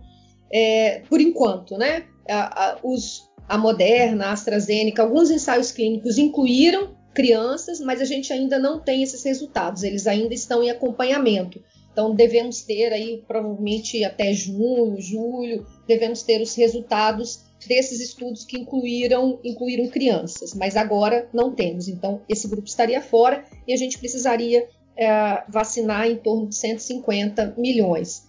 [0.53, 2.05] É, por enquanto, né?
[2.29, 8.33] A, a, os, a Moderna, a AstraZeneca, alguns ensaios clínicos incluíram crianças, mas a gente
[8.33, 9.83] ainda não tem esses resultados.
[9.83, 11.63] Eles ainda estão em acompanhamento.
[11.95, 18.59] Então devemos ter aí provavelmente até junho, julho, devemos ter os resultados desses estudos que
[18.59, 21.87] incluíram, incluíram crianças, mas agora não temos.
[21.87, 27.55] Então esse grupo estaria fora e a gente precisaria é, vacinar em torno de 150
[27.57, 28.27] milhões.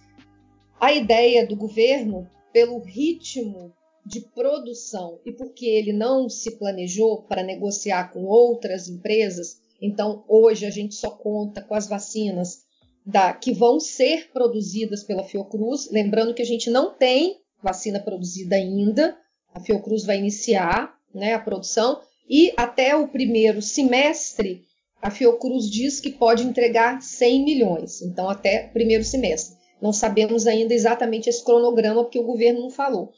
[0.80, 3.72] A ideia do governo, pelo ritmo
[4.06, 10.64] de produção e porque ele não se planejou para negociar com outras empresas, então hoje
[10.64, 12.65] a gente só conta com as vacinas
[13.06, 15.88] da, que vão ser produzidas pela Fiocruz.
[15.90, 19.16] Lembrando que a gente não tem vacina produzida ainda,
[19.54, 24.66] a Fiocruz vai iniciar né, a produção e até o primeiro semestre
[25.00, 29.56] a Fiocruz diz que pode entregar 100 milhões, então até primeiro semestre.
[29.80, 33.12] Não sabemos ainda exatamente esse cronograma porque o governo não falou.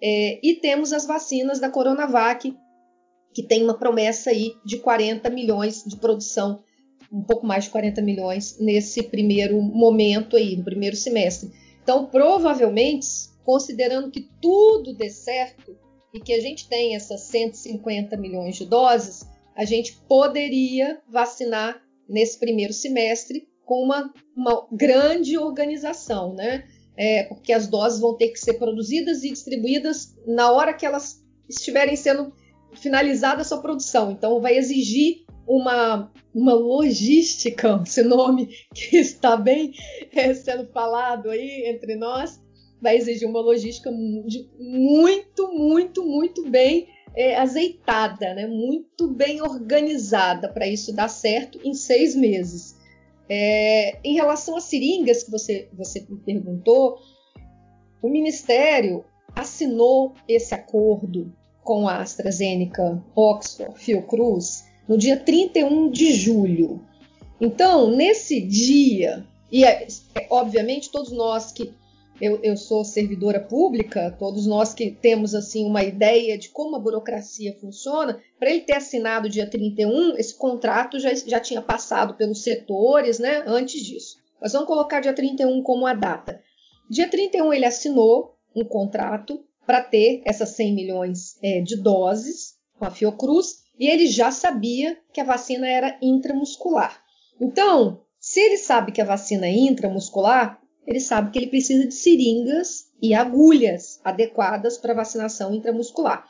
[0.00, 2.54] É, e temos as vacinas da Coronavac,
[3.32, 6.62] que tem uma promessa aí de 40 milhões de produção
[7.12, 11.50] um pouco mais de 40 milhões nesse primeiro momento aí, no primeiro semestre.
[11.82, 13.06] Então, provavelmente,
[13.44, 15.76] considerando que tudo dê certo
[16.14, 22.38] e que a gente tem essas 150 milhões de doses, a gente poderia vacinar nesse
[22.38, 26.64] primeiro semestre com uma, uma grande organização, né?
[26.96, 31.22] É, porque as doses vão ter que ser produzidas e distribuídas na hora que elas
[31.48, 32.32] estiverem sendo
[32.74, 34.10] finalizada a sua produção.
[34.10, 39.74] Então, vai exigir uma, uma logística, esse nome que está bem
[40.12, 42.40] é, sendo falado aí entre nós,
[42.80, 48.46] vai exigir uma logística muito, muito, muito bem é, azeitada, né?
[48.46, 52.76] muito bem organizada para isso dar certo em seis meses.
[53.28, 56.98] É, em relação às seringas que você, você me perguntou,
[58.02, 61.32] o Ministério assinou esse acordo
[61.62, 66.80] com a AstraZeneca, Oxford, Fiocruz, no dia 31 de julho.
[67.40, 71.72] Então, nesse dia, e é, é, obviamente todos nós que
[72.20, 76.78] eu, eu, sou servidora pública, todos nós que temos assim uma ideia de como a
[76.78, 82.42] burocracia funciona, para ele ter assinado dia 31, esse contrato já, já tinha passado pelos
[82.42, 84.18] setores, né, antes disso.
[84.40, 86.40] Mas vamos colocar dia 31 como a data.
[86.88, 92.84] Dia 31 ele assinou um contrato para ter essas 100 milhões é, de doses com
[92.84, 97.02] a Fiocruz e ele já sabia que a vacina era intramuscular.
[97.40, 101.94] Então, se ele sabe que a vacina é intramuscular, ele sabe que ele precisa de
[101.94, 106.24] seringas e agulhas adequadas para vacinação intramuscular.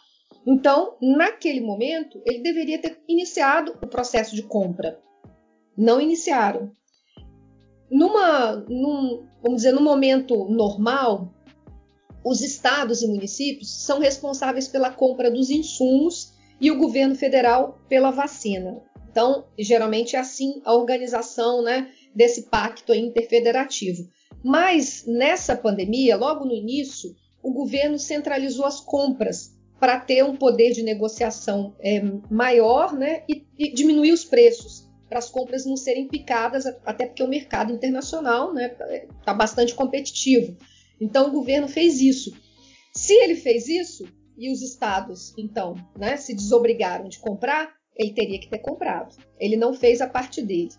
[0.47, 4.99] Então, naquele momento, ele deveria ter iniciado o processo de compra.
[5.77, 6.73] Não iniciaram.
[7.91, 11.33] Numa, num, vamos dizer, no momento normal,
[12.25, 16.32] os estados e municípios são responsáveis pela compra dos insumos
[16.63, 18.81] e o governo federal pela vacina.
[19.11, 24.09] Então, geralmente é assim a organização né, desse pacto interfederativo.
[24.45, 30.73] Mas nessa pandemia, logo no início, o governo centralizou as compras para ter um poder
[30.73, 32.01] de negociação é,
[32.31, 37.25] maior né, e, e diminuir os preços, para as compras não serem picadas, até porque
[37.25, 40.57] o mercado internacional está né, tá bastante competitivo.
[41.01, 42.33] Então o governo fez isso.
[42.95, 44.07] Se ele fez isso
[44.37, 49.15] e os estados, então, né, se desobrigaram de comprar, ele teria que ter comprado.
[49.39, 50.71] Ele não fez a parte dele.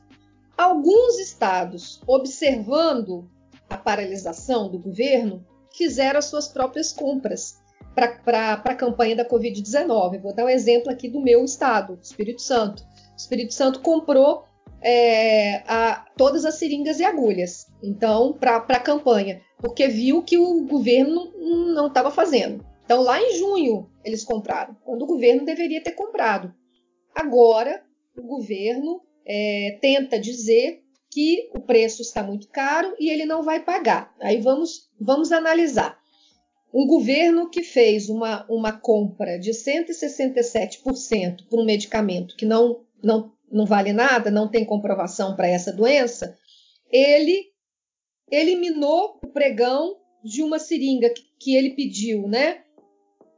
[0.57, 3.29] Alguns estados, observando
[3.69, 5.45] a paralisação do governo,
[5.75, 7.61] fizeram as suas próprias compras
[7.95, 10.21] para a campanha da Covid-19.
[10.21, 12.83] Vou dar um exemplo aqui do meu estado, Espírito Santo.
[12.83, 14.45] O Espírito Santo comprou
[14.81, 20.65] é, a, todas as seringas e agulhas, então, para a campanha, porque viu que o
[20.65, 21.31] governo
[21.73, 22.65] não estava fazendo.
[22.85, 26.53] Então, lá em junho, eles compraram, quando o governo deveria ter comprado.
[27.15, 27.83] Agora,
[28.17, 33.63] o governo é, tenta dizer que o preço está muito caro e ele não vai
[33.63, 34.13] pagar.
[34.19, 35.97] Aí vamos, vamos analisar.
[36.73, 43.31] Um governo que fez uma, uma compra de 167% por um medicamento que não, não,
[43.51, 46.35] não vale nada, não tem comprovação para essa doença,
[46.91, 47.51] ele
[48.31, 52.62] eliminou o pregão de uma seringa que, que ele pediu, né?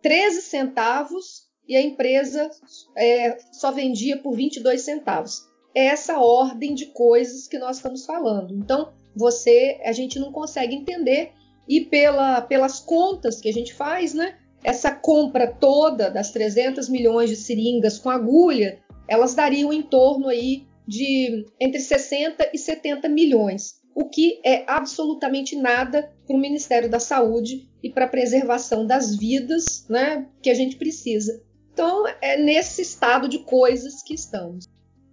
[0.06, 2.47] 13 centavos e a empresa
[2.95, 8.53] é, só vendia por 22 centavos essa ordem de coisas que nós estamos falando.
[8.53, 11.32] Então, você, a gente não consegue entender
[11.68, 14.38] e pela, pelas contas que a gente faz, né?
[14.64, 18.78] Essa compra toda das 300 milhões de seringas com agulha,
[19.08, 25.55] elas dariam em torno aí de entre 60 e 70 milhões, o que é absolutamente
[25.55, 30.53] nada para o Ministério da Saúde e para a preservação das vidas, né, que a
[30.53, 31.41] gente precisa.
[31.71, 34.65] Então, é nesse estado de coisas que estamos.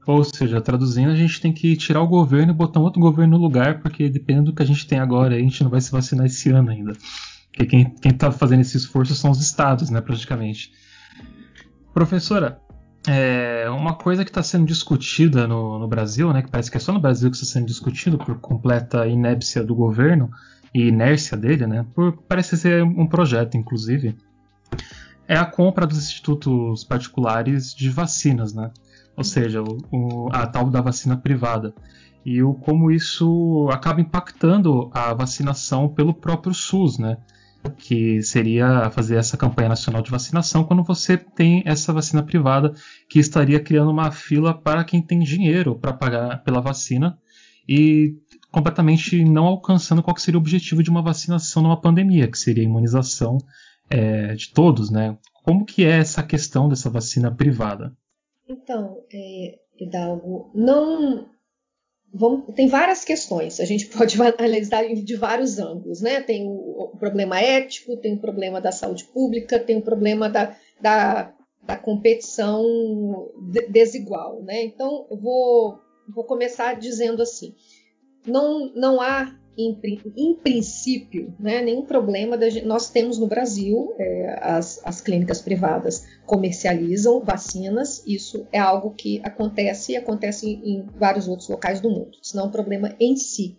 [0.04, 3.38] Ou seja, traduzindo, a gente tem que tirar o governo e botar um outro governo
[3.38, 5.92] no lugar, porque dependendo do que a gente tem agora, a gente não vai se
[5.92, 6.92] vacinar esse ano ainda.
[7.52, 10.72] Porque quem está fazendo esse esforço são os estados, né, praticamente.
[11.94, 12.60] Professora,
[13.07, 16.80] é, uma coisa que está sendo discutida no, no, Brasil, né, que parece que é
[16.80, 20.30] só no Brasil que está sendo discutido por completa inépcia do governo
[20.74, 24.16] e inércia dele, né, por, parece ser um projeto, inclusive,
[25.26, 28.70] é a compra dos institutos particulares de vacinas, né?
[29.16, 31.74] ou seja, o, o, a tal da vacina privada.
[32.24, 37.18] E o, como isso acaba impactando a vacinação pelo próprio SUS, né?
[37.76, 42.74] Que seria fazer essa campanha nacional de vacinação quando você tem essa vacina privada,
[43.08, 47.18] que estaria criando uma fila para quem tem dinheiro para pagar pela vacina
[47.68, 48.16] e
[48.50, 52.66] completamente não alcançando qual seria o objetivo de uma vacinação numa pandemia, que seria a
[52.66, 53.38] imunização
[53.88, 55.16] é, de todos, né?
[55.42, 57.96] Como que é essa questão dessa vacina privada?
[58.48, 61.26] Então, é, Hidalgo, não.
[62.14, 66.20] Vamos, tem várias questões, a gente pode analisar de vários ângulos, né?
[66.20, 70.54] Tem o, o problema ético, tem o problema da saúde pública, tem o problema da,
[70.80, 71.32] da,
[71.62, 72.62] da competição
[73.70, 74.62] desigual, né?
[74.62, 77.54] Então, vou, vou começar dizendo assim:
[78.26, 79.78] não, não há em,
[80.16, 82.36] em princípio, né, nenhum problema.
[82.36, 88.94] Da, nós temos no Brasil, é, as, as clínicas privadas comercializam vacinas, isso é algo
[88.94, 92.18] que acontece e acontece em vários outros locais do mundo.
[92.22, 93.59] Isso não é um problema em si.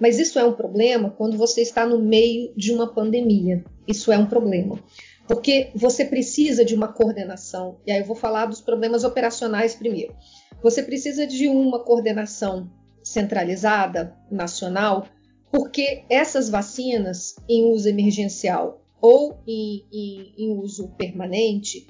[0.00, 3.64] Mas isso é um problema quando você está no meio de uma pandemia.
[3.86, 4.78] Isso é um problema.
[5.26, 7.78] Porque você precisa de uma coordenação.
[7.86, 10.14] E aí eu vou falar dos problemas operacionais primeiro.
[10.62, 12.70] Você precisa de uma coordenação
[13.02, 15.06] centralizada, nacional,
[15.54, 21.86] porque essas vacinas em uso emergencial ou em, em, em uso permanente,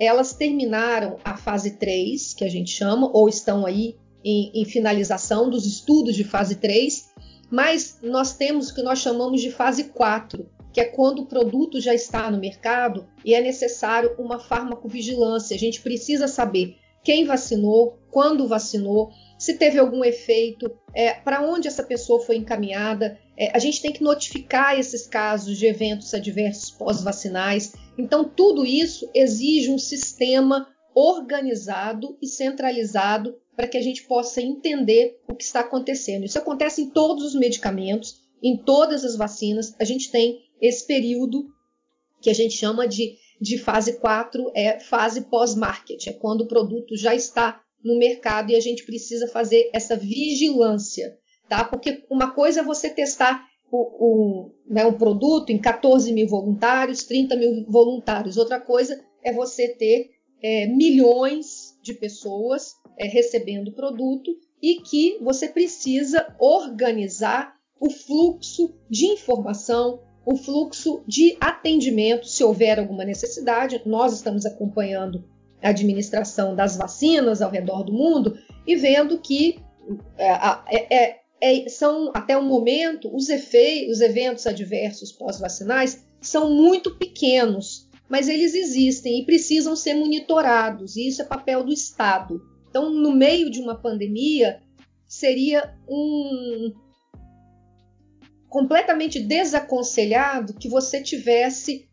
[0.00, 5.50] elas terminaram a fase 3, que a gente chama, ou estão aí em, em, finalização
[5.50, 7.10] dos estudos de fase 3,
[7.50, 11.82] mas nós temos o que nós chamamos de fase 4, que é quando o produto
[11.82, 15.54] já está no mercado e é necessário uma farmacovigilância.
[15.54, 21.66] A gente precisa saber quem vacinou, quando vacinou, se teve algum efeito, é, para onde
[21.66, 23.18] essa pessoa foi encaminhada.
[23.36, 27.72] É, a gente tem que notificar esses casos de eventos adversos pós-vacinais.
[27.96, 35.18] Então, tudo isso exige um sistema organizado e centralizado para que a gente possa entender
[35.26, 36.26] o que está acontecendo.
[36.26, 39.74] Isso acontece em todos os medicamentos, em todas as vacinas.
[39.80, 41.46] A gente tem esse período
[42.20, 46.94] que a gente chama de, de fase 4, é fase pós-market, é quando o produto
[46.94, 51.16] já está no mercado e a gente precisa fazer essa vigilância,
[51.48, 51.64] tá?
[51.64, 57.04] Porque uma coisa é você testar o, o, né, um produto em 14 mil voluntários,
[57.04, 58.36] 30 mil voluntários.
[58.36, 60.10] Outra coisa é você ter
[60.42, 68.74] é, milhões de pessoas é, recebendo o produto e que você precisa organizar o fluxo
[68.88, 73.82] de informação, o fluxo de atendimento, se houver alguma necessidade.
[73.86, 75.24] Nós estamos acompanhando
[75.62, 78.36] administração das vacinas ao redor do mundo
[78.66, 79.60] e vendo que
[80.16, 80.28] é,
[80.66, 86.96] é, é, é, são, até o momento, os, efeitos, os eventos adversos pós-vacinais são muito
[86.96, 92.40] pequenos, mas eles existem e precisam ser monitorados, e isso é papel do Estado.
[92.68, 94.60] Então, no meio de uma pandemia,
[95.06, 96.72] seria um,
[98.48, 101.88] completamente desaconselhado que você tivesse,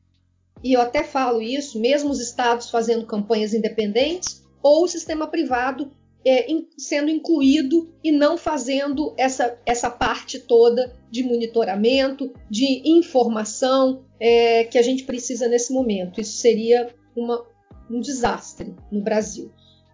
[0.64, 5.92] e eu até falo isso, mesmo os estados fazendo campanhas independentes, ou o sistema privado
[6.26, 14.04] é, in, sendo incluído e não fazendo essa, essa parte toda de monitoramento, de informação
[14.20, 16.20] é, que a gente precisa nesse momento.
[16.20, 17.46] Isso seria uma,
[17.90, 19.52] um desastre no Brasil.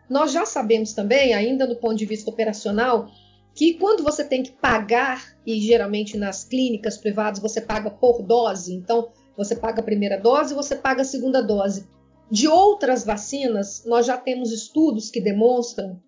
[0.09, 3.07] Nós já sabemos também, ainda do ponto de vista operacional,
[3.53, 8.74] que quando você tem que pagar, e geralmente nas clínicas privadas você paga por dose,
[8.74, 11.88] então você paga a primeira dose você paga a segunda dose.
[12.29, 16.01] De outras vacinas, nós já temos estudos que demonstram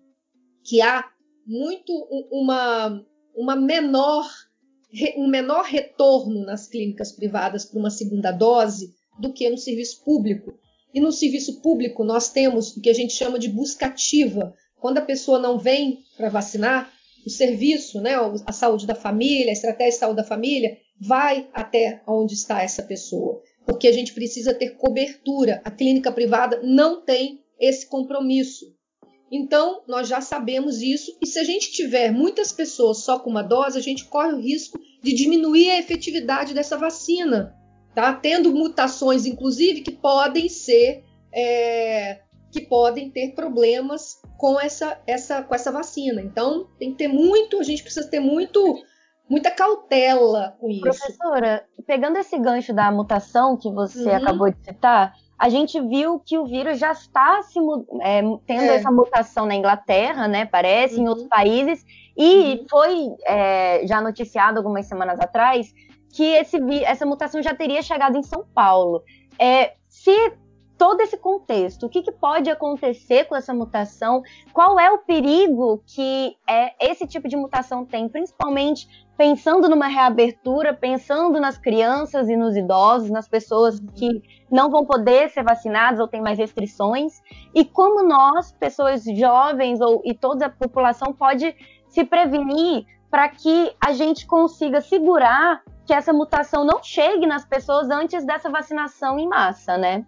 [0.64, 1.04] que há
[1.46, 1.92] muito
[2.30, 3.02] uma,
[3.34, 4.28] uma menor,
[5.16, 10.58] um menor retorno nas clínicas privadas para uma segunda dose do que no serviço público.
[10.92, 14.54] E no serviço público nós temos o que a gente chama de busca ativa.
[14.80, 16.92] Quando a pessoa não vem para vacinar,
[17.28, 18.14] o serviço, né,
[18.46, 22.82] a saúde da família, a estratégia de saúde da família, vai até onde está essa
[22.82, 23.42] pessoa.
[23.66, 25.60] Porque a gente precisa ter cobertura.
[25.62, 28.64] A clínica privada não tem esse compromisso.
[29.30, 33.42] Então, nós já sabemos isso, e se a gente tiver muitas pessoas só com uma
[33.42, 37.54] dose, a gente corre o risco de diminuir a efetividade dessa vacina,
[37.94, 38.14] tá?
[38.14, 42.20] Tendo mutações, inclusive, que podem ser é,
[42.50, 46.20] que podem ter problemas com essa, essa, com essa vacina.
[46.20, 48.82] Então, tem que ter muito, a gente precisa ter muito,
[49.28, 50.80] muita cautela com isso.
[50.80, 54.16] Professora, pegando esse gancho da mutação que você uhum.
[54.16, 57.58] acabou de citar, a gente viu que o vírus já está se,
[58.02, 58.76] é, tendo é.
[58.76, 60.46] essa mutação na Inglaterra, né?
[60.46, 61.02] Parece, uhum.
[61.02, 61.84] em outros países,
[62.16, 62.66] e uhum.
[62.68, 65.72] foi é, já noticiado algumas semanas atrás
[66.12, 69.02] que esse, essa mutação já teria chegado em São Paulo.
[69.38, 70.32] É, se
[70.78, 74.22] todo esse contexto, o que, que, pode acontecer com essa mutação,
[74.52, 80.72] qual é o perigo que é, esse tipo de mutação tem, principalmente pensando numa reabertura,
[80.72, 86.06] pensando nas crianças e nos idosos, nas pessoas que não vão poder ser vacinadas ou
[86.06, 87.20] têm mais restrições,
[87.52, 91.54] e como nós, pessoas jovens ou, e toda a população, pode
[91.88, 97.90] se prevenir para que a gente consiga segurar que essa mutação não chegue nas pessoas
[97.90, 100.04] antes dessa vacinação em massa, né?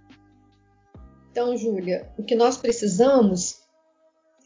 [1.31, 3.57] Então, Júlia, o que nós precisamos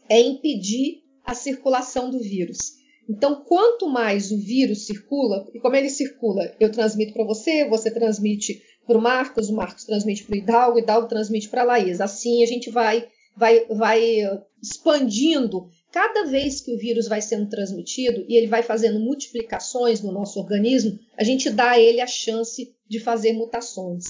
[0.07, 2.75] é impedir a circulação do vírus.
[3.09, 7.91] Então, quanto mais o vírus circula, e como ele circula, eu transmito para você, você
[7.91, 11.65] transmite para o Marcos, o Marcos transmite para o Hidalgo, o Hidalgo transmite para a
[11.65, 12.01] Laís.
[12.01, 14.21] Assim a gente vai, vai, vai
[14.61, 15.67] expandindo.
[15.91, 20.39] Cada vez que o vírus vai sendo transmitido e ele vai fazendo multiplicações no nosso
[20.39, 24.03] organismo, a gente dá a ele a chance de fazer mutações.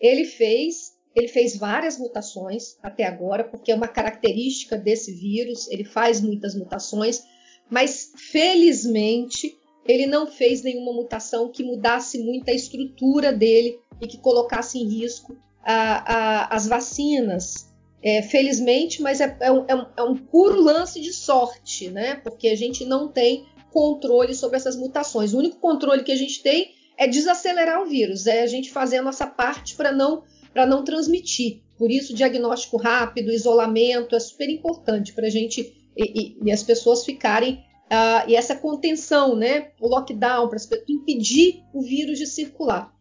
[0.00, 5.84] Ele fez ele fez várias mutações até agora, porque é uma característica desse vírus, ele
[5.84, 7.22] faz muitas mutações,
[7.68, 14.18] mas felizmente ele não fez nenhuma mutação que mudasse muito a estrutura dele e que
[14.18, 17.70] colocasse em risco a, a, as vacinas
[18.02, 22.16] é, felizmente, mas é, é, um, é, um, é puro lance de sorte, né?
[22.16, 25.34] Porque a gente não tem controle sobre essas mutações.
[25.34, 28.98] O único controle que a gente tem é desacelerar o vírus, é a gente fazer
[28.98, 30.22] a nossa parte para não,
[30.54, 31.62] não transmitir.
[31.78, 36.62] Por isso, diagnóstico rápido, isolamento é super importante para a gente e, e, e, as
[36.62, 37.54] pessoas ficarem.
[37.86, 39.68] Uh, e essa contenção, né?
[39.80, 42.92] O lockdown, para impedir o vírus de circular.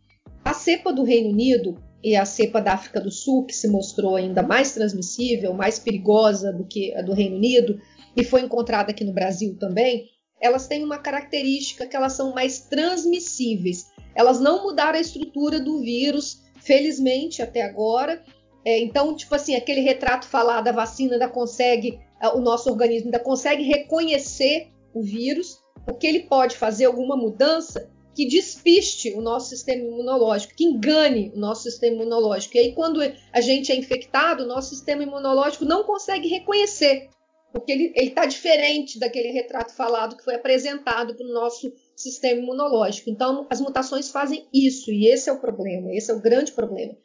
[0.43, 4.16] A cepa do Reino Unido e a cepa da África do Sul, que se mostrou
[4.16, 7.80] ainda mais transmissível, mais perigosa do que a do Reino Unido,
[8.16, 10.10] e foi encontrada aqui no Brasil também,
[10.41, 13.88] elas têm uma característica que elas são mais transmissíveis.
[14.16, 18.24] Elas não mudaram a estrutura do vírus, felizmente, até agora.
[18.63, 21.99] É, então, tipo assim, aquele retrato falado da vacina ainda consegue,
[22.36, 28.28] o nosso organismo ainda consegue reconhecer o vírus, porque ele pode fazer alguma mudança que
[28.28, 32.55] despiste o nosso sistema imunológico, que engane o nosso sistema imunológico.
[32.55, 33.01] E aí, quando
[33.34, 37.09] a gente é infectado, o nosso sistema imunológico não consegue reconhecer
[37.52, 43.10] porque ele está diferente daquele retrato falado que foi apresentado para o nosso sistema imunológico.
[43.10, 46.95] Então, as mutações fazem isso, e esse é o problema, esse é o grande problema.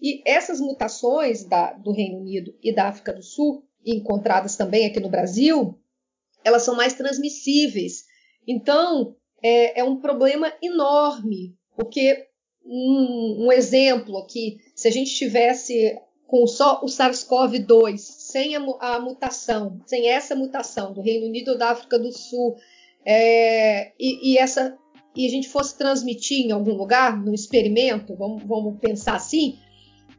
[0.00, 5.00] E essas mutações da, do Reino Unido e da África do Sul, encontradas também aqui
[5.00, 5.78] no Brasil,
[6.44, 8.04] elas são mais transmissíveis.
[8.46, 12.26] Então, é, é um problema enorme, porque
[12.64, 19.00] um, um exemplo aqui, se a gente tivesse com só o SARS-CoV-2, sem a, a,
[19.00, 22.54] mutação, sem essa mutação do Reino Unido ou da África do Sul,
[23.04, 24.76] é, e, e, essa
[25.16, 29.58] e a gente fosse transmitir em algum lugar, no experimento, vamos, vamos pensar assim,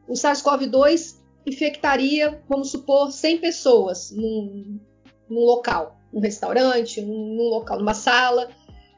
[0.08, 4.80] o SARS-CoV-2 infectaria, vamos supor, 100 pessoas num,
[5.28, 8.50] num local, num restaurante, num, num local, numa sala.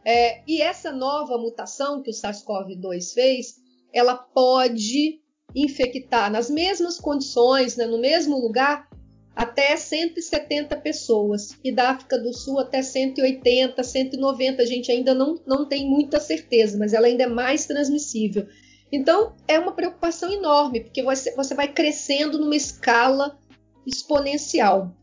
[0.02, 3.60] É, e essa nova mutação que o SARS-CoV-2 fez,
[3.92, 5.21] ela pode
[5.54, 8.88] infectar nas mesmas condições, né, no mesmo lugar,
[9.34, 14.62] até 170 pessoas e da África do Sul até 180, 190.
[14.62, 18.46] A gente ainda não, não tem muita certeza, mas ela ainda é mais transmissível.
[18.90, 23.38] Então é uma preocupação enorme, porque você, você vai crescendo numa escala
[23.86, 24.94] exponencial.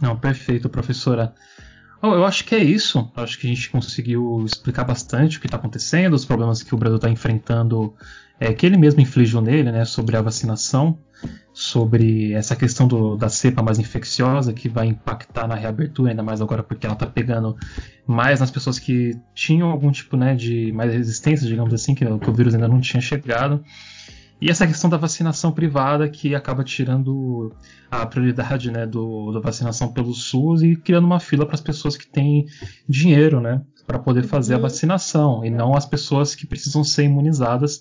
[0.00, 1.34] Não, perfeito, professora.
[2.12, 3.10] Eu acho que é isso.
[3.16, 6.74] Eu acho que a gente conseguiu explicar bastante o que está acontecendo, os problemas que
[6.74, 7.94] o Brasil está enfrentando
[8.38, 10.98] é, que ele mesmo infligiu nele, né, sobre a vacinação,
[11.52, 16.40] sobre essa questão do, da cepa mais infecciosa que vai impactar na reabertura, ainda mais
[16.40, 17.56] agora porque ela está pegando
[18.06, 22.30] mais nas pessoas que tinham algum tipo né, de mais resistência, digamos assim, que, que
[22.30, 23.64] o vírus ainda não tinha chegado.
[24.44, 27.50] E essa questão da vacinação privada que acaba tirando
[27.90, 31.96] a prioridade né, do, da vacinação pelo SUS e criando uma fila para as pessoas
[31.96, 32.44] que têm
[32.86, 34.58] dinheiro né, para poder fazer uhum.
[34.58, 37.80] a vacinação e não as pessoas que precisam ser imunizadas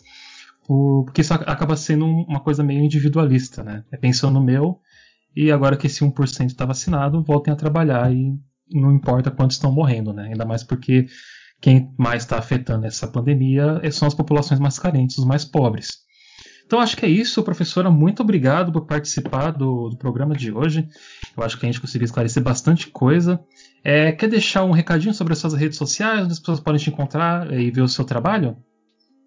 [0.66, 3.84] porque isso acaba sendo uma coisa meio individualista, né?
[3.92, 4.80] É pensando no meu,
[5.36, 8.40] e agora que esse 1% está vacinado, voltem a trabalhar e
[8.72, 10.28] não importa quantos estão morrendo, né?
[10.28, 11.08] Ainda mais porque
[11.60, 16.03] quem mais está afetando essa pandemia são as populações mais carentes, os mais pobres.
[16.66, 17.92] Então acho que é isso, professora.
[17.92, 20.88] Muito obrigado por participar do, do programa de hoje.
[21.36, 23.44] Eu acho que a gente conseguiu esclarecer bastante coisa.
[23.84, 26.90] É, quer deixar um recadinho sobre as suas redes sociais, onde as pessoas podem te
[26.90, 28.58] encontrar e ver o seu trabalho?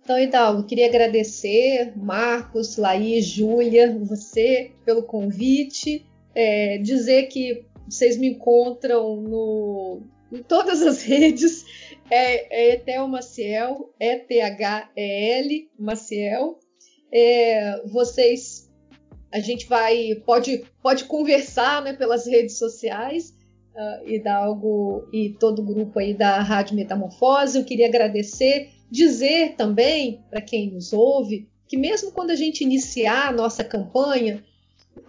[0.03, 8.29] Então, Hidalgo, queria agradecer Marcos, Laís, Júlia, você pelo convite, é, dizer que vocês me
[8.29, 11.65] encontram no, em todas as redes,
[12.11, 16.59] é, é Etel Maciel, E-T-H-E-L Maciel.
[17.13, 18.71] É, vocês,
[19.33, 23.35] a gente vai, pode, pode conversar né, pelas redes sociais,
[23.75, 27.59] uh, Hidalgo e todo o grupo aí da Rádio Metamorfose.
[27.59, 33.29] Eu queria agradecer Dizer também para quem nos ouve que, mesmo quando a gente iniciar
[33.29, 34.45] a nossa campanha,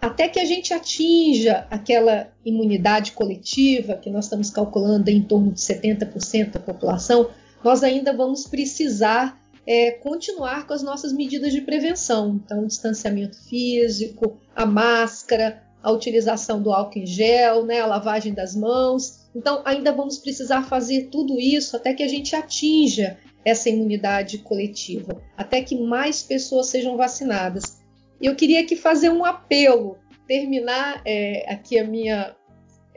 [0.02, 5.60] até que a gente atinja aquela imunidade coletiva, que nós estamos calculando em torno de
[5.60, 7.30] 70% da população,
[7.64, 12.42] nós ainda vamos precisar é, continuar com as nossas medidas de prevenção.
[12.44, 18.34] Então, o distanciamento físico, a máscara, a utilização do álcool em gel, né, a lavagem
[18.34, 19.28] das mãos.
[19.36, 25.22] Então, ainda vamos precisar fazer tudo isso até que a gente atinja essa imunidade coletiva,
[25.36, 27.78] até que mais pessoas sejam vacinadas.
[28.22, 29.98] E eu queria aqui fazer um apelo,
[30.28, 32.36] terminar é, aqui a minha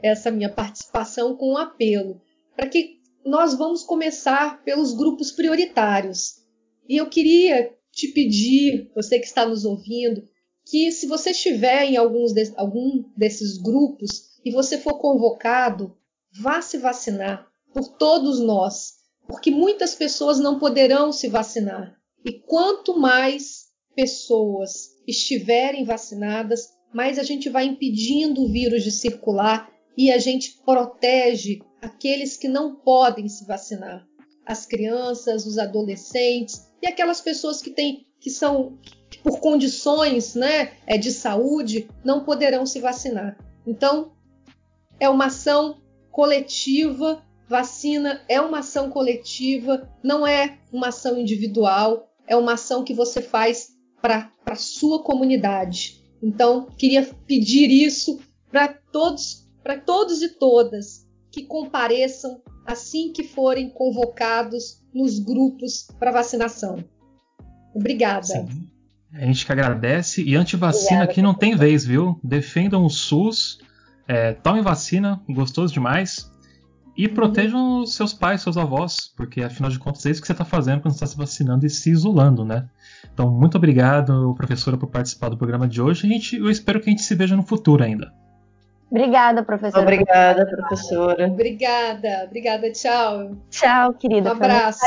[0.03, 2.19] essa minha participação com um apelo
[2.55, 6.40] para que nós vamos começar pelos grupos prioritários.
[6.91, 10.27] E eu queria te pedir, você que está nos ouvindo,
[10.65, 14.09] que se você estiver em alguns de, algum desses grupos
[14.43, 15.95] e você for convocado,
[16.37, 21.95] vá se vacinar por todos nós porque muitas pessoas não poderão se vacinar.
[22.25, 29.71] E quanto mais pessoas estiverem vacinadas, mais a gente vai impedindo o vírus de circular
[29.97, 34.05] e a gente protege aqueles que não podem se vacinar,
[34.51, 38.77] as crianças, os adolescentes e aquelas pessoas que têm que são
[39.09, 43.37] que por condições, né, é, de saúde não poderão se vacinar.
[43.65, 44.11] Então,
[44.99, 45.81] é uma ação
[46.11, 52.93] coletiva, vacina é uma ação coletiva, não é uma ação individual, é uma ação que
[52.93, 53.69] você faz
[54.01, 56.01] para a sua comunidade.
[56.21, 63.69] Então, queria pedir isso para todos, para todos e todas que compareçam assim que forem
[63.69, 66.83] convocados nos grupos para vacinação.
[67.73, 68.23] Obrigada.
[68.23, 68.67] Sim.
[69.13, 70.23] A gente que agradece.
[70.23, 72.19] E antivacina aqui não tem vez, viu?
[72.23, 73.59] Defendam o SUS,
[74.07, 76.31] é, tomem vacina, gostoso demais.
[76.97, 77.13] E uhum.
[77.13, 80.45] protejam os seus pais, seus avós, porque afinal de contas é isso que você está
[80.45, 82.69] fazendo quando está se vacinando e se isolando, né?
[83.13, 86.05] Então, muito obrigado, professora, por participar do programa de hoje.
[86.05, 88.13] A gente, eu espero que a gente se veja no futuro ainda.
[88.91, 89.81] Obrigada, professora.
[89.81, 91.27] Obrigada, professora.
[91.27, 93.37] Obrigada, obrigada, tchau.
[93.49, 94.29] Tchau, querida.
[94.29, 94.79] Um abraço.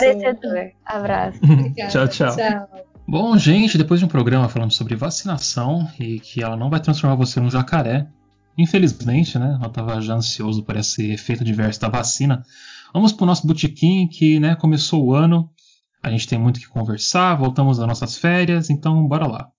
[0.85, 1.39] Abraço.
[1.43, 2.37] Obrigada, tchau, tchau.
[2.37, 2.69] tchau.
[3.09, 7.17] Bom, gente, depois de um programa falando sobre vacinação e que ela não vai transformar
[7.17, 8.07] você num jacaré,
[8.59, 9.59] infelizmente, né?
[9.63, 12.45] Eu estava já ansioso por esse efeito adverso da vacina.
[12.93, 15.51] Vamos para o nosso botequim que, né, começou o ano.
[16.03, 19.54] A gente tem muito que conversar, voltamos das nossas férias, então bora lá.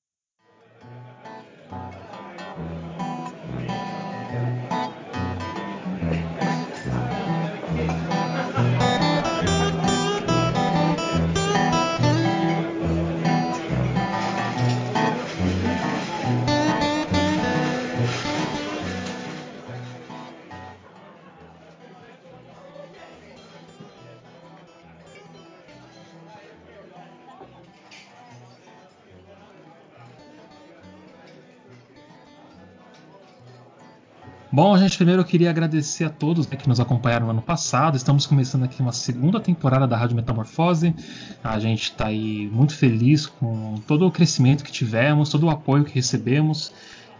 [34.56, 37.98] Bom, gente, primeiro eu queria agradecer a todos né, que nos acompanharam no ano passado.
[37.98, 40.96] Estamos começando aqui uma segunda temporada da Rádio Metamorfose.
[41.44, 45.84] A gente está aí muito feliz com todo o crescimento que tivemos, todo o apoio
[45.84, 46.72] que recebemos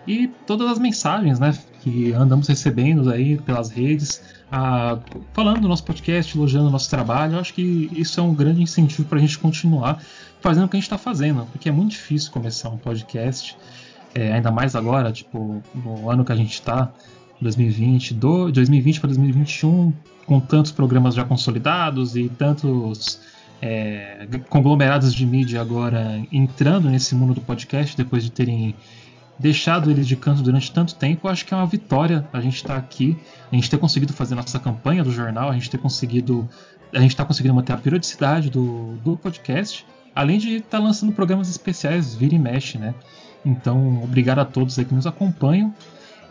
[0.08, 4.98] e todas as mensagens né, que andamos recebendo aí pelas redes, ah,
[5.34, 7.34] falando do nosso podcast, elogiando o nosso trabalho.
[7.34, 10.02] Eu acho que isso é um grande incentivo para a gente continuar
[10.40, 13.58] fazendo o que a gente está fazendo, porque é muito difícil começar um podcast.
[14.18, 16.94] É, ainda mais agora, tipo, no ano que a gente está,
[17.42, 19.94] 2020, do 2020 para 2021,
[20.26, 23.20] com tantos programas já consolidados e tantos
[23.62, 28.76] é, conglomerados de mídia agora entrando nesse mundo do podcast depois de terem
[29.38, 32.76] deixado ele de canto durante tanto tempo, acho que é uma vitória a gente estar
[32.76, 33.18] tá aqui,
[33.52, 36.48] a gente ter conseguido fazer nossa campanha do jornal, a gente ter conseguido,
[36.94, 41.12] a gente está conseguindo manter a periodicidade do, do podcast, além de estar tá lançando
[41.12, 42.96] programas especiais vira e mexe, né?
[43.46, 45.74] Então, obrigado a todos aí que nos acompanham.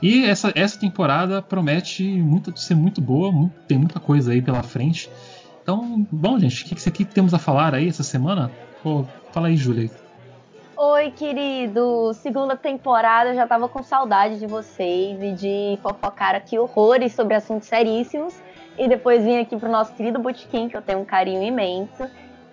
[0.05, 4.63] E essa, essa temporada promete muito, ser muito boa, muito, tem muita coisa aí pela
[4.63, 5.11] frente.
[5.63, 8.51] Então, bom, gente, o que, que, que temos a falar aí essa semana?
[8.83, 9.91] Pô, fala aí, Júlia.
[10.77, 12.13] Oi, querido!
[12.13, 17.35] Segunda temporada, eu já tava com saudade de vocês e de fofocar aqui horrores sobre
[17.35, 18.35] assuntos seríssimos.
[18.77, 22.05] E depois vim aqui pro nosso querido Botequim, que eu tenho um carinho imenso.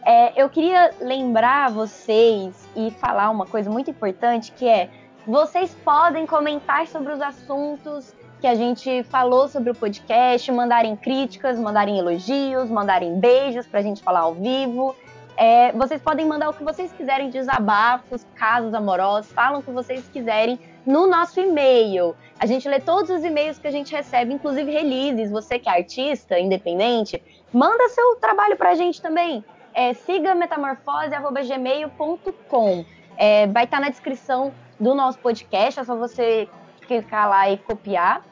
[0.05, 4.89] É, eu queria lembrar vocês e falar uma coisa muito importante que é
[5.25, 11.59] vocês podem comentar sobre os assuntos que a gente falou sobre o podcast, mandarem críticas,
[11.59, 14.95] mandarem elogios, mandarem beijos para a gente falar ao vivo.
[15.37, 20.09] É, vocês podem mandar o que vocês quiserem, desabafos, casos amorosos, falam o que vocês
[20.09, 22.15] quiserem no nosso e-mail.
[22.39, 25.29] A gente lê todos os e-mails que a gente recebe, inclusive releases.
[25.29, 27.21] Você que é artista, independente,
[27.53, 29.45] manda seu trabalho para a gente também.
[29.73, 32.85] É, siga metamorfose.gmail.com.
[33.17, 36.49] É, vai estar tá na descrição do nosso podcast, é só você
[36.87, 38.23] clicar lá e copiar.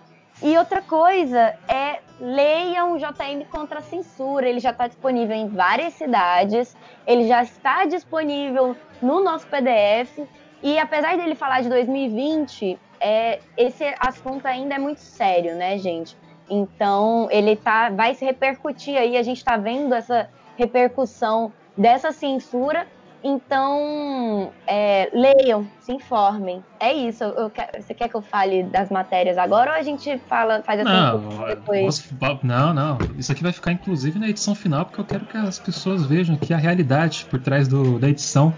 [0.41, 4.49] E outra coisa é leiam o JM contra a censura.
[4.49, 6.75] Ele já está disponível em várias cidades,
[7.05, 10.27] ele já está disponível no nosso PDF.
[10.63, 16.17] E apesar dele falar de 2020, é, esse assunto ainda é muito sério, né, gente?
[16.49, 19.17] Então ele tá, vai se repercutir aí.
[19.17, 22.87] A gente está vendo essa repercussão dessa censura
[23.23, 26.63] então, é, leiam, se informem.
[26.79, 27.23] É isso.
[27.23, 30.89] Eu, você quer que eu fale das matérias agora ou a gente fala, faz assim
[30.89, 32.01] não, depois?
[32.19, 32.97] Posso, não, não.
[33.17, 36.35] Isso aqui vai ficar inclusive na edição final, porque eu quero que as pessoas vejam
[36.35, 38.53] aqui a realidade por trás do, da edição.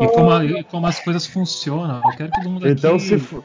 [0.00, 2.00] E como, a, e como, as coisas funcionam.
[2.04, 3.00] Eu quero que todo mundo então, aqui...
[3.00, 3.44] Se for,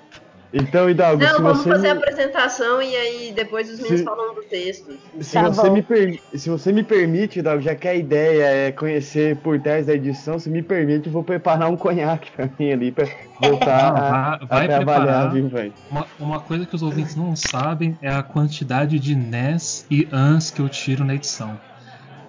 [0.56, 4.36] Então, Hidalgo, Não, se vamos fazer a apresentação e aí depois os meninos Se- falam
[4.36, 4.94] do texto.
[5.20, 5.74] Se, Tá você bom.
[5.74, 9.88] me per- se você me permite, Hidalgo, já que a ideia é conhecer por trás
[9.88, 13.06] da edição, se me permite, eu vou preparar um conhaque pra mim ali, pra
[13.42, 15.74] voltar Não, a, vai, vai a trabalhar, viu, velho?
[15.90, 20.52] Uma, uma coisa que os ouvintes não sabem é a quantidade de NES e ANS
[20.52, 21.60] que eu tiro na edição.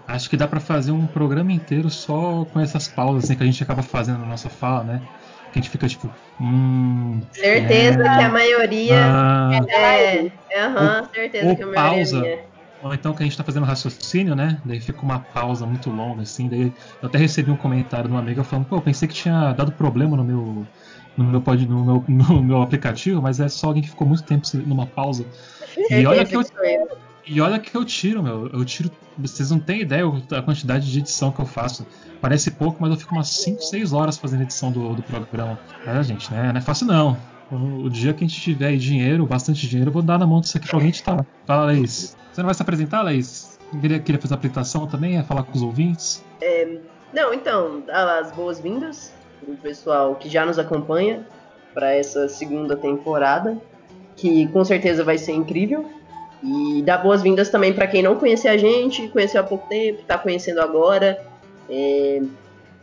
[0.08, 3.46] Acho que dá pra fazer um programa inteiro só com essas pausas assim, que a
[3.46, 5.02] gente acaba fazendo na nossa fala, né?
[5.54, 6.10] Que a gente fica tipo.
[6.40, 7.20] Hum.
[7.32, 8.02] Certeza É.
[8.02, 10.32] que a maioria ah, é.
[10.58, 12.26] Aham, certeza ou que a maioria pausa.
[12.26, 12.44] é.
[12.82, 14.60] Ou então que a gente tá fazendo raciocínio, né?
[14.64, 16.48] Daí fica uma pausa muito longa, assim.
[16.48, 19.52] Daí eu até recebi um comentário de uma amiga falando, pô, eu pensei que tinha
[19.52, 20.66] dado problema no meu.
[21.16, 24.24] No meu, pod- no, meu, no meu aplicativo, mas é só alguém que ficou muito
[24.24, 25.24] tempo numa pausa.
[25.88, 26.42] E olha que eu.
[27.26, 28.48] E olha que eu tiro, meu.
[28.48, 28.90] Eu tiro.
[29.16, 31.86] Vocês não têm ideia a quantidade de edição que eu faço.
[32.20, 35.58] Parece pouco, mas eu fico umas 5, 6 horas fazendo edição do, do programa.
[35.86, 36.52] É, gente, né?
[36.52, 37.16] Não é fácil não.
[37.50, 40.40] O, dia que a gente tiver aí dinheiro, bastante dinheiro, eu vou dar na mão
[40.40, 41.24] disso aqui pra alguém editar.
[41.46, 42.16] Fala, Laís.
[42.32, 43.58] Você não vai se apresentar, Laís?
[43.80, 46.24] Queria, queria fazer a apresentação também, é falar com os ouvintes.
[47.14, 51.24] Não, então, as boas-vindas pro pessoal que já nos acompanha
[51.72, 53.56] para essa segunda temporada,
[54.16, 55.88] que com certeza vai ser incrível.
[56.44, 60.18] E dar boas-vindas também para quem não conhecia a gente, conheceu há pouco tempo, está
[60.18, 61.24] conhecendo agora.
[61.70, 62.20] É,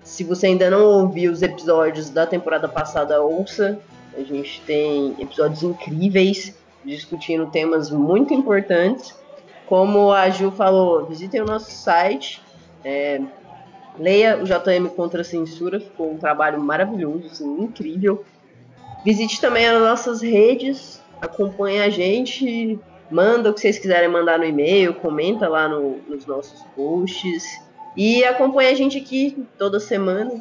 [0.03, 3.79] se você ainda não ouviu os episódios da temporada passada, ouça.
[4.17, 9.15] A gente tem episódios incríveis discutindo temas muito importantes.
[9.67, 12.41] Como a Ju falou, visitem o nosso site.
[12.83, 13.21] é,
[13.99, 18.23] Leia o JM contra a censura, ficou um trabalho maravilhoso, assim, incrível.
[19.03, 22.79] Visite também as nossas redes, acompanhe a gente,
[23.11, 27.43] manda o que vocês quiserem mandar no e-mail, comenta lá no- nos nossos posts.
[27.95, 30.31] E acompanhe a gente aqui toda semana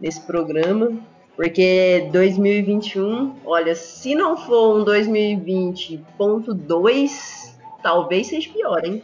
[0.00, 0.92] nesse programa,
[1.36, 9.02] porque 2021, olha, se não for um 2020.2, talvez seja pior, hein?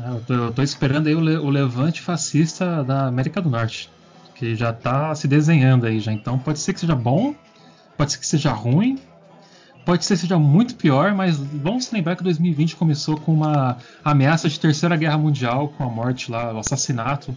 [0.00, 3.48] Ah, Eu tô, eu tô esperando aí o, le- o levante fascista da América do
[3.50, 3.90] Norte.
[4.34, 6.12] Que já tá se desenhando aí já.
[6.12, 7.34] Então pode ser que seja bom,
[7.96, 8.98] pode ser que seja ruim,
[9.86, 14.48] pode ser que seja muito pior, mas vamos lembrar que 2020 começou com uma ameaça
[14.48, 17.34] de terceira guerra mundial, com a morte lá, o assassinato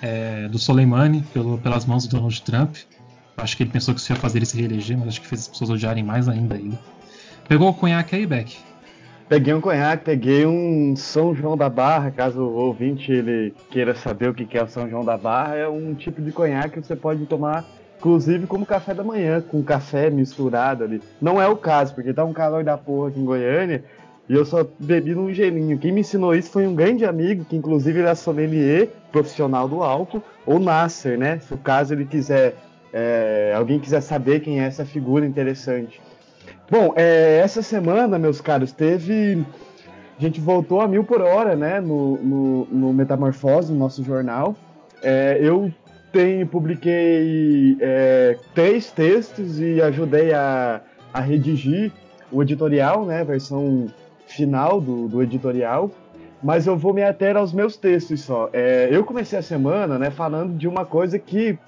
[0.00, 2.76] é, do Soleimani pelo, pelas mãos do Donald Trump.
[3.36, 5.42] Acho que ele pensou que isso ia fazer ele se reeleger, mas acho que fez
[5.42, 6.78] as pessoas odiarem mais ainda ele.
[7.48, 8.56] Pegou o conhaque aí, Beck?
[9.28, 14.30] Peguei um conhaque, peguei um São João da Barra, caso o ouvinte ele queira saber
[14.30, 16.86] o que que é o São João da Barra, é um tipo de conhaque que
[16.86, 17.66] você pode tomar,
[17.98, 21.02] inclusive como café da manhã, com café misturado ali.
[21.20, 23.84] Não é o caso, porque tá um calor da porra aqui em Goiânia,
[24.28, 25.78] e eu só bebi num gelinho.
[25.78, 30.22] Quem me ensinou isso foi um grande amigo, que inclusive é sommelier profissional do álcool,
[30.46, 31.38] ou Nasser, né?
[31.40, 32.54] Se o caso ele quiser,
[32.92, 36.00] é, alguém quiser saber quem é essa figura interessante.
[36.70, 39.44] Bom, é, essa semana, meus caros, teve.
[40.18, 41.80] A gente voltou a mil por hora, né?
[41.80, 44.54] No, no, no Metamorfose, no nosso jornal.
[45.02, 45.72] É, eu
[46.12, 50.80] tenho, publiquei é, três textos e ajudei a,
[51.12, 51.92] a redigir
[52.30, 53.20] o editorial, né?
[53.20, 53.86] A versão
[54.26, 55.90] final do, do editorial.
[56.42, 58.48] Mas eu vou me ater aos meus textos só.
[58.52, 61.58] É, eu comecei a semana, né, falando de uma coisa que,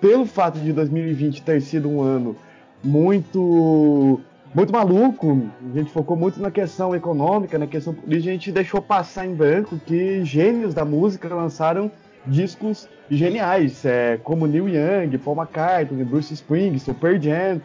[0.00, 2.36] pelo fato de 2020 ter sido um ano
[2.82, 4.20] muito
[4.54, 5.48] muito maluco.
[5.72, 9.34] A gente focou muito na questão econômica, na questão política, a gente deixou passar em
[9.34, 11.90] branco que gênios da música lançaram
[12.26, 17.60] discos geniais, é, como Neil Young, Paul McCartney, Bruce Springsteen, Pearl Jam,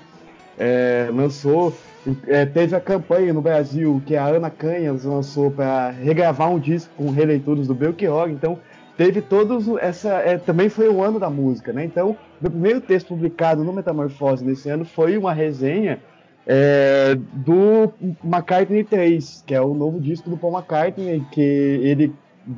[0.58, 1.74] é, lançou,
[2.28, 6.92] é, teve a campanha no Brasil que a Ana Canhas lançou para regravar um disco
[6.98, 8.60] com releituras do Belchior, então
[8.98, 11.86] teve todos essa é, também foi o ano da música, né?
[11.86, 16.00] Então, meu primeiro texto publicado no Metamorfose nesse ano foi uma resenha
[16.48, 17.94] é, do
[18.24, 22.14] McCartney 3, que é o novo disco do Paul McCartney, que ele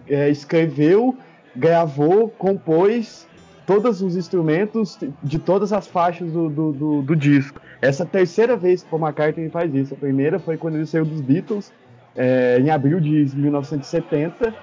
[0.08, 1.18] é, escreveu,
[1.56, 3.28] gravou, compôs
[3.70, 7.62] todos os instrumentos de todas as faixas do, do, do, do disco.
[7.80, 9.94] Essa é a terceira vez que Paul McCartney faz isso.
[9.94, 11.72] A primeira foi quando ele saiu dos Beatles,
[12.16, 14.54] é, em abril de 1970,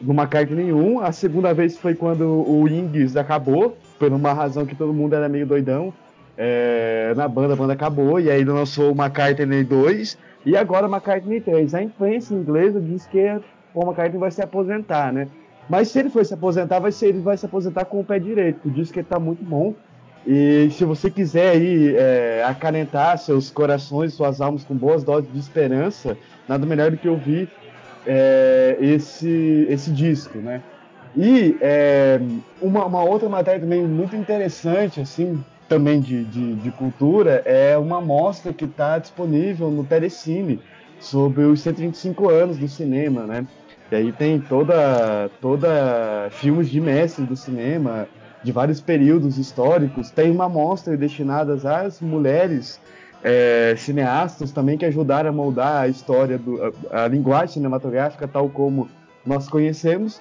[0.00, 1.00] no McCartney 1.
[1.00, 5.28] A segunda vez foi quando o Ings acabou, por uma razão que todo mundo era
[5.28, 5.92] meio doidão.
[6.38, 10.86] É, na banda, a banda acabou, e aí ele lançou o McCartney 2 e agora
[10.86, 11.74] o McCartney 3.
[11.74, 13.18] A imprensa inglesa diz que
[13.74, 15.28] Paul McCartney vai se aposentar, né?
[15.68, 18.18] Mas se ele for se aposentar, vai ser, ele vai se aposentar com o pé
[18.18, 18.70] direito.
[18.70, 19.74] Diz que ele tá muito bom.
[20.26, 25.38] E se você quiser aí é, acalentar seus corações, suas almas com boas doses de
[25.38, 26.16] esperança,
[26.48, 27.48] nada melhor do que ouvir
[28.06, 30.62] é, esse, esse disco, né?
[31.16, 32.20] E é,
[32.60, 38.00] uma, uma outra matéria também muito interessante, assim, também de, de, de, cultura, é uma
[38.00, 40.60] mostra que está disponível no Telecine
[41.00, 43.46] sobre os 125 anos do cinema, né?
[43.90, 48.08] E aí tem toda, toda filmes de mestres do cinema,
[48.42, 50.10] de vários períodos históricos.
[50.10, 52.80] Tem uma mostra destinada às mulheres
[53.22, 58.48] é, cineastas também que ajudaram a moldar a história, do, a, a linguagem cinematográfica tal
[58.48, 58.88] como
[59.24, 60.20] nós conhecemos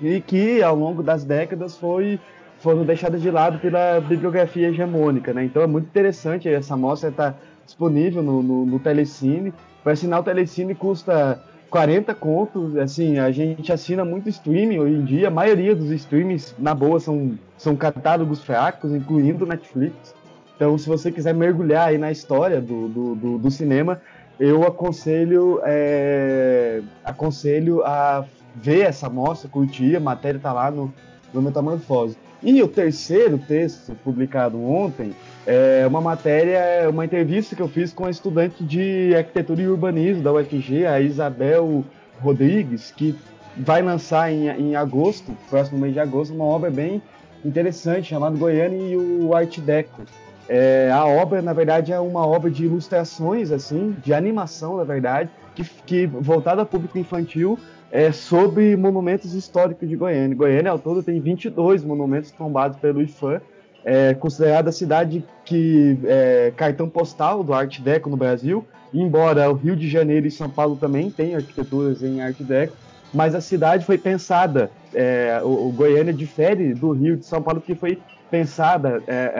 [0.00, 2.20] e que ao longo das décadas foi
[2.58, 5.44] foram deixadas de lado pela bibliografia hegemônica, né?
[5.44, 7.34] Então é muito interessante essa mostra está
[7.64, 9.52] disponível no, no, no Telecine.
[9.84, 15.04] Para assinar o Telecine custa 40 contos, assim, a gente assina muito streaming hoje em
[15.04, 20.14] dia, a maioria dos streamings, na boa, são, são catálogos fracos, incluindo Netflix.
[20.54, 24.00] Então, se você quiser mergulhar aí na história do, do, do, do cinema,
[24.38, 30.92] eu aconselho, é, aconselho a ver essa mostra, curtir, a matéria está lá no,
[31.32, 32.16] no Metamorfose.
[32.42, 35.14] E o terceiro texto, publicado ontem,
[35.46, 40.22] é uma matéria, uma entrevista que eu fiz com a estudante de arquitetura e urbanismo
[40.22, 41.84] da UFG, a Isabel
[42.20, 43.16] Rodrigues, que
[43.56, 47.00] vai lançar em, em agosto, próximo mês de agosto, uma obra bem
[47.44, 50.02] interessante chamada Goiânia e o Art Deco.
[50.48, 55.30] É, a obra, na verdade, é uma obra de ilustrações, assim, de animação, na verdade,
[55.54, 57.58] que, que voltada ao público infantil,
[57.90, 60.36] é, sobre monumentos históricos de Goiânia.
[60.36, 63.40] Goiânia, ao todo, tem 22 monumentos tombados pelo IFAM,
[63.84, 69.54] é considerada a cidade que é cartão postal do Art Deco no Brasil, embora o
[69.54, 72.76] Rio de Janeiro e São Paulo também tenham arquiteturas em Art Deco,
[73.14, 77.60] mas a cidade foi pensada, é, o, o, Goiânia difere do Rio de São Paulo,
[77.60, 77.98] que foi
[78.30, 79.32] pensada é,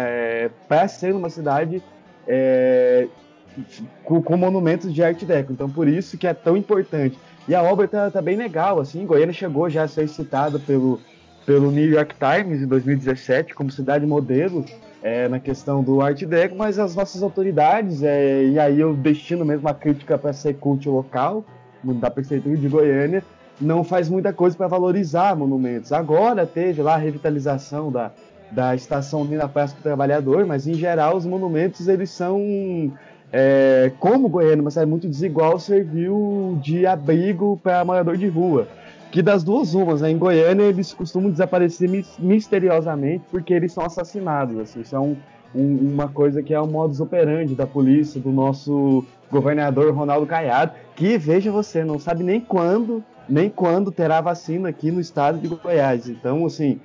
[0.47, 1.83] é, para ser uma cidade
[2.27, 3.09] é,
[4.05, 5.53] com, com, monumentos de Art Deco.
[5.53, 7.19] Então, por isso que é tão importante.
[7.49, 9.07] E a obra tá, tá bem legal, assim.
[9.07, 11.01] Goiânia chegou já a ser citada pelo
[11.47, 14.65] pelo New York Times em 2017 como cidade modelo
[15.01, 19.45] é, na questão do Art Deco, mas as nossas autoridades, é, e aí eu destino
[19.45, 21.45] mesmo a crítica para ser cult local,
[21.85, 23.23] da prefeitura de Goiânia,
[23.61, 25.93] não faz muita coisa para valorizar monumentos.
[25.93, 28.11] Agora teve lá a revitalização da,
[28.51, 32.93] da estação Nina Praça do Trabalhador, mas em geral os monumentos eles são
[33.33, 38.69] é, como Goiânia, uma cidade muito desigual, serviu de abrigo para morador de rua
[39.11, 40.11] que das duas umas, né?
[40.11, 45.17] Em Goiânia eles costumam desaparecer misteriosamente porque eles são assassinados, assim, isso é um,
[45.55, 50.73] um, uma coisa que é o modus operandi da polícia, do nosso governador Ronaldo Caiado,
[50.95, 55.49] que, veja você, não sabe nem quando, nem quando terá vacina aqui no estado de
[55.49, 56.09] Goiás.
[56.09, 56.81] Então, assim,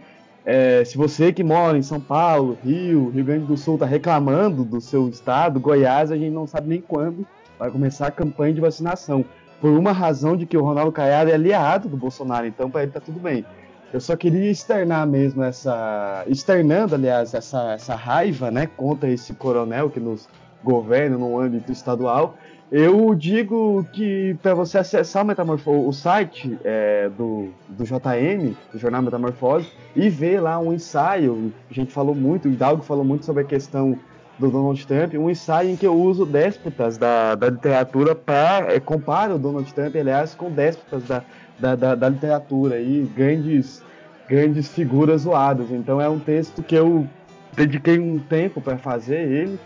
[0.46, 4.64] é, se você que mora em São Paulo, Rio, Rio Grande do Sul, está reclamando
[4.64, 7.26] do seu estado, Goiás, a gente não sabe nem quando
[7.60, 9.24] vai começar a campanha de vacinação
[9.60, 12.92] por uma razão de que o Ronaldo Caiado é aliado do Bolsonaro, então para ele
[12.92, 13.46] tá tudo bem.
[13.94, 16.24] Eu só queria externar mesmo essa.
[16.26, 20.30] externando, aliás, essa, essa raiva né, contra esse coronel que nos
[20.64, 22.36] governa no âmbito estadual.
[22.72, 29.02] Eu digo que para você acessar o, o site é, do, do JM, do Jornal
[29.02, 33.44] Metamorfose, e ver lá um ensaio, a gente falou muito, o Hidalgo falou muito sobre
[33.44, 34.00] a questão
[34.40, 38.74] do Donald Trump, um ensaio em que eu uso déspotas da, da literatura para.
[38.74, 41.24] É, comparo o Donald Trump, aliás, com déspotas da,
[41.60, 43.84] da, da, da literatura e grandes,
[44.30, 45.72] grandes figuras zoadas.
[45.72, 47.06] Então é um texto que eu
[47.54, 49.60] dediquei um tempo para fazer ele.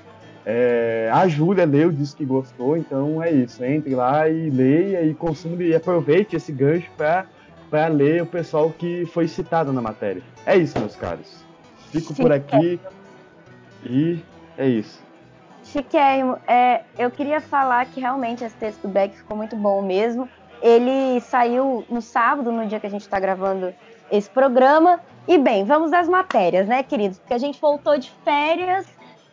[0.45, 3.63] É, a Júlia leu, disse que gostou, então é isso.
[3.65, 9.05] Entre lá e leia e consuma e aproveite esse gancho para ler o pessoal que
[9.07, 10.21] foi citado na matéria.
[10.45, 11.43] É isso, meus caros.
[11.91, 12.79] Fico por aqui
[13.83, 14.19] e
[14.57, 15.03] é isso.
[15.63, 20.29] Chiquérrimo, é, eu queria falar que realmente esse texto do Beck ficou muito bom mesmo.
[20.61, 23.73] Ele saiu no sábado, no dia que a gente está gravando
[24.11, 24.99] esse programa.
[25.27, 27.17] E bem, vamos às matérias, né, queridos?
[27.17, 28.85] Porque a gente voltou de férias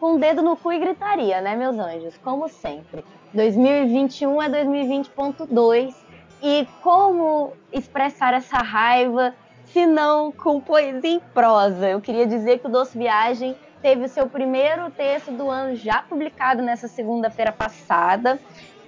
[0.03, 2.18] com o dedo no cu e gritaria, né, meus anjos?
[2.24, 3.05] Como sempre.
[3.32, 5.94] 2021 é 2020.2.
[6.42, 9.32] E como expressar essa raiva
[9.66, 11.88] se não com poesia em prosa?
[11.88, 16.03] Eu queria dizer que o Doce Viagem teve o seu primeiro texto do ano já
[16.03, 18.40] publicado nessa segunda-feira passada.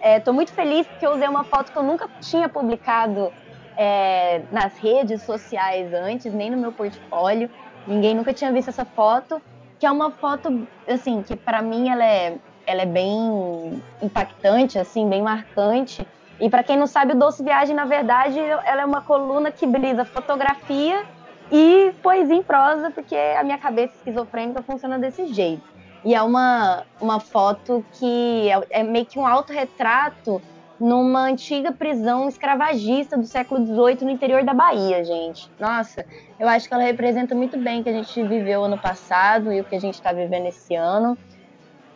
[0.03, 3.33] Estou é, muito feliz porque eu usei uma foto que eu nunca tinha publicado
[3.77, 7.49] é, nas redes sociais antes, nem no meu portfólio.
[7.87, 9.41] Ninguém nunca tinha visto essa foto,
[9.85, 15.07] que é uma foto, assim, que para mim ela é, ela é bem impactante, assim,
[15.07, 16.09] bem marcante.
[16.41, 19.67] E para quem não sabe, o Doce Viagem, na verdade, ela é uma coluna que
[19.67, 21.05] brisa fotografia
[21.53, 25.69] e poesia em prosa, porque a minha cabeça esquizofrênica funciona desse jeito.
[26.03, 30.41] E é uma, uma foto que é, é meio que um autorretrato
[30.85, 35.51] numa antiga prisão escravagista do século XVIII no interior da Bahia, gente.
[35.59, 36.05] Nossa,
[36.39, 39.63] eu acho que ela representa muito bem o que a gente viveu ano passado e
[39.63, 41.17] o que a gente está vivendo esse ano.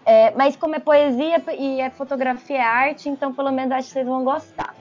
[0.07, 3.93] É, mas como é poesia e é fotografia é arte, então pelo menos acho que
[3.93, 4.75] vocês vão gostar.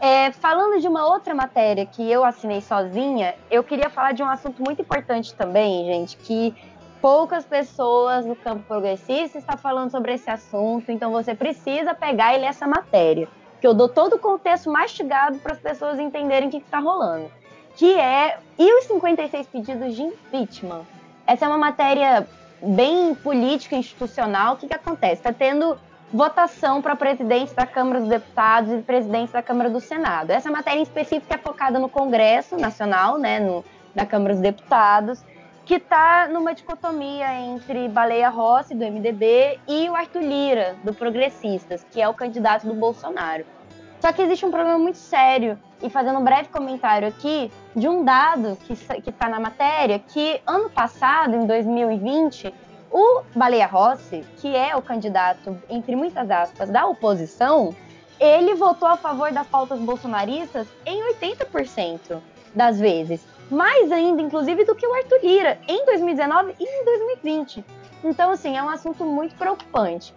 [0.00, 4.28] É, falando de uma outra matéria que eu assinei sozinha, eu queria falar de um
[4.28, 6.52] assunto muito importante também, gente, que
[7.00, 12.40] poucas pessoas no campo progressista estão falando sobre esse assunto, então você precisa pegar e
[12.40, 13.28] ler essa matéria,
[13.62, 17.30] que eu dou todo o contexto mastigado para as pessoas entenderem o que está rolando,
[17.76, 20.82] que é e os 56 pedidos de impeachment.
[21.24, 22.26] Essa é uma matéria
[22.60, 24.54] bem política institucional.
[24.54, 25.14] O que, que acontece?
[25.14, 25.78] Está tendo
[26.12, 30.30] votação para presidente da Câmara dos Deputados e presidente da Câmara do Senado.
[30.30, 35.22] Essa matéria em específico é focada no Congresso Nacional, né, no, na Câmara dos Deputados,
[35.64, 41.84] que está numa dicotomia entre Baleia Rossi, do MDB, e o Arthur Lira, do Progressistas,
[41.90, 43.44] que é o candidato do Bolsonaro.
[44.00, 48.04] Só que existe um problema muito sério, e fazendo um breve comentário aqui, de um
[48.04, 48.72] dado que
[49.08, 52.52] está na matéria, que ano passado, em 2020,
[52.90, 57.74] o Baleia Rossi, que é o candidato, entre muitas aspas, da oposição,
[58.18, 62.20] ele votou a favor das pautas bolsonaristas em 80%
[62.54, 63.31] das vezes.
[63.52, 67.62] Mais ainda, inclusive, do que o Arthur Lira em 2019 e em 2020.
[68.02, 70.14] Então, assim, é um assunto muito preocupante.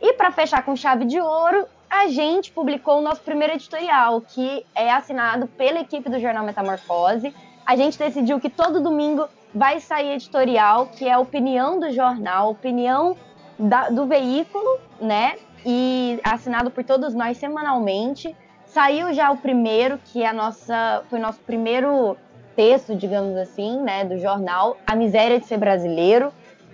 [0.00, 4.64] E para fechar com chave de ouro, a gente publicou o nosso primeiro editorial, que
[4.74, 7.34] é assinado pela equipe do Jornal Metamorfose.
[7.66, 12.50] A gente decidiu que todo domingo vai sair editorial, que é a opinião do jornal,
[12.50, 13.14] opinião
[13.58, 15.36] da, do veículo, né?
[15.66, 18.34] E assinado por todos nós semanalmente.
[18.64, 22.16] Saiu já o primeiro, que é a nossa, foi o nosso primeiro
[22.58, 26.32] texto, digamos assim, né, do jornal, A Miséria de Ser Brasileiro.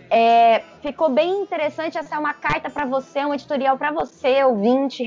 [0.09, 1.99] É, ficou bem interessante.
[1.99, 5.05] Essa é uma carta para você, um editorial para você, ouvinte,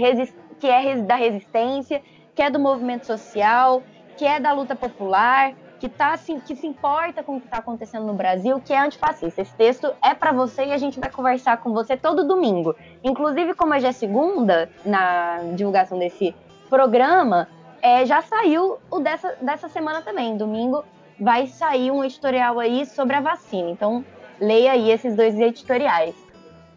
[0.59, 1.99] que é da resistência,
[2.35, 3.81] que é do movimento social,
[4.17, 7.57] que é da luta popular, que, tá, assim, que se importa com o que está
[7.57, 9.41] acontecendo no Brasil, que é antifascista.
[9.41, 12.75] Esse texto é para você e a gente vai conversar com você todo domingo.
[13.03, 16.35] Inclusive, como hoje é segunda, na divulgação desse
[16.69, 17.47] programa,
[17.81, 20.37] é, já saiu o dessa, dessa semana também.
[20.37, 20.83] Domingo
[21.19, 23.69] vai sair um editorial aí sobre a vacina.
[23.69, 24.05] Então,
[24.39, 26.15] leia aí esses dois editoriais.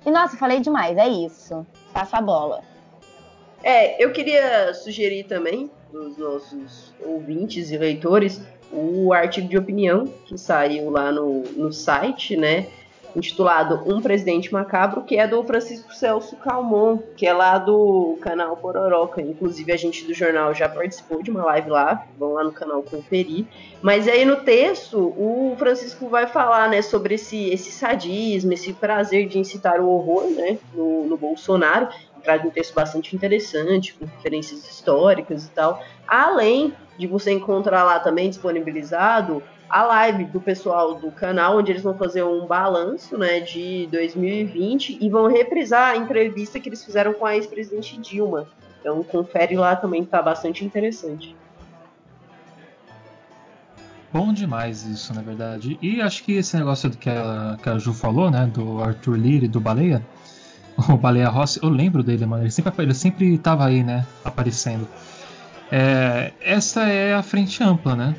[0.04, 1.66] E nossa, falei demais, é isso.
[1.92, 2.62] Passa a bola.
[3.62, 8.40] É, eu queria sugerir também os nossos ouvintes e leitores
[8.72, 12.68] o artigo de opinião que saiu lá no, no site, né?
[13.14, 18.56] Intitulado Um Presidente Macabro, que é do Francisco Celso Calmon, que é lá do canal
[18.56, 19.20] Pororoca.
[19.20, 22.82] Inclusive, a gente do jornal já participou de uma live lá, vão lá no canal
[22.82, 23.46] conferir.
[23.82, 29.28] Mas aí no texto, o Francisco vai falar né, sobre esse, esse sadismo, esse prazer
[29.28, 31.88] de incitar o horror né, no, no Bolsonaro
[32.20, 35.82] traz um texto bastante interessante, com referências históricas e tal.
[36.06, 41.82] Além de você encontrar lá também disponibilizado a live do pessoal do canal, onde eles
[41.82, 47.14] vão fazer um balanço né, de 2020 e vão reprisar a entrevista que eles fizeram
[47.14, 48.48] com a ex-presidente Dilma.
[48.80, 51.36] Então confere lá também, tá bastante interessante.
[54.12, 55.78] Bom demais isso, na verdade.
[55.80, 59.44] E acho que esse negócio que a, que a Ju falou, né, do Arthur Lira
[59.44, 60.04] e do Baleia,
[60.88, 62.42] o Baleia Rossi, eu lembro dele, mano.
[62.42, 64.04] Ele sempre, ele sempre tava aí, né?
[64.24, 64.88] Aparecendo.
[65.70, 68.16] É, essa é a frente ampla, né?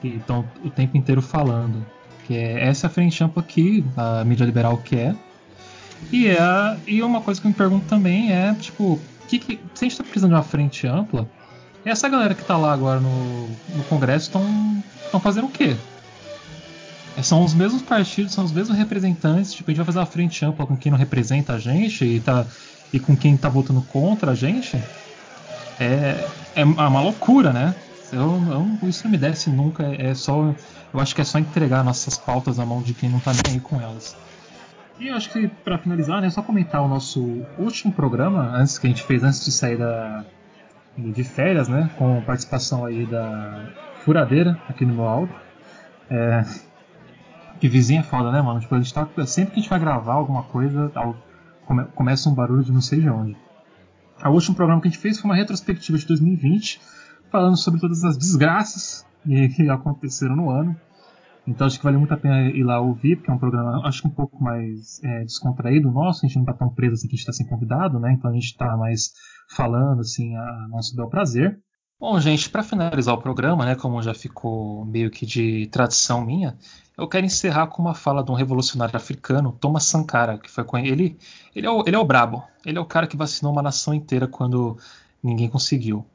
[0.00, 1.84] Que estão o tempo inteiro falando.
[2.26, 5.14] Que é essa é a frente ampla que a mídia liberal quer.
[6.12, 9.84] E, é, e uma coisa que eu me pergunto também é, tipo, que, que, se
[9.84, 11.28] a gente tá precisando de uma frente ampla,
[11.84, 14.30] essa galera que tá lá agora no, no Congresso
[15.04, 15.76] estão fazendo o quê?
[17.16, 19.52] É, são os mesmos partidos, são os mesmos representantes.
[19.52, 22.20] Tipo, a gente vai fazer uma frente ampla com quem não representa a gente e,
[22.20, 22.46] tá,
[22.92, 24.80] e com quem tá votando contra a gente.
[25.80, 27.74] É, é uma loucura, né?
[28.12, 28.40] Eu,
[28.82, 29.84] eu, isso não me desce nunca.
[29.84, 30.54] É só,
[30.92, 33.54] eu acho que é só entregar nossas pautas na mão de quem não tá nem
[33.54, 34.16] aí com elas.
[34.98, 38.86] E eu acho que para finalizar, né, só comentar o nosso último programa, antes que
[38.86, 40.24] a gente fez antes de sair da,
[40.96, 43.66] de férias, né, com participação aí da
[44.04, 45.34] Furadeira aqui no meu áudio.
[46.10, 46.44] É,
[47.60, 48.60] que vizinha é foda, né, mano?
[48.60, 50.90] Tipo, a gente tá, sempre que a gente vai gravar alguma coisa,
[51.66, 53.36] come, começa um barulho de não sei de onde.
[54.24, 56.80] O último programa que a gente fez foi uma retrospectiva de 2020,
[57.30, 59.06] falando sobre todas as desgraças
[59.56, 60.76] que aconteceram no ano.
[61.46, 64.02] Então acho que vale muito a pena ir lá ouvir, porque é um programa, acho
[64.02, 67.14] que um pouco mais é, descontraído nosso, a gente não tá tão preso assim que
[67.14, 68.12] a gente tá sem convidado, né?
[68.12, 69.12] Então a gente tá mais
[69.48, 71.58] falando assim a nosso bel prazer.
[71.98, 76.56] Bom, gente, para finalizar o programa, né, como já ficou meio que de tradição minha,
[76.96, 80.78] eu quero encerrar com uma fala de um revolucionário africano, Thomas Sankara, que foi com
[80.78, 81.18] ele.
[81.56, 82.44] Ele é o, ele é o brabo.
[82.64, 84.76] Ele é o cara que vacinou uma nação inteira quando
[85.22, 86.06] ninguém conseguiu.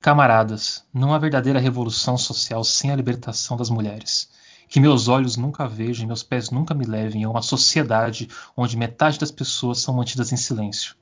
[0.00, 4.30] Camaradas, não há verdadeira revolução social sem a libertação das mulheres.
[4.68, 8.76] Que meus olhos nunca vejam e meus pés nunca me levem a uma sociedade onde
[8.76, 10.94] metade das pessoas são mantidas em silêncio.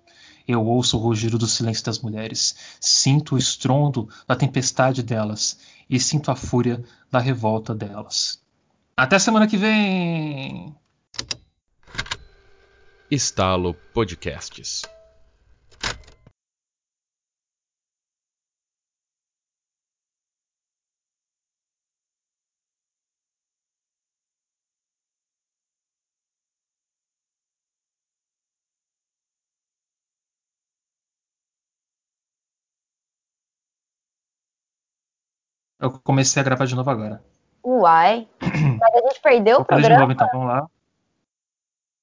[0.48, 5.58] Eu ouço o rugido do silêncio das mulheres, sinto o estrondo da tempestade delas
[5.90, 8.40] e sinto a fúria da revolta delas.
[8.96, 10.74] Até semana que vem!
[13.10, 14.82] Estalo Podcasts.
[35.86, 37.22] Eu comecei a gravar de novo agora.
[37.64, 38.28] Uai.
[38.42, 40.00] Mas a gente perdeu o fazer de programa?
[40.00, 40.66] novo então, vamos lá.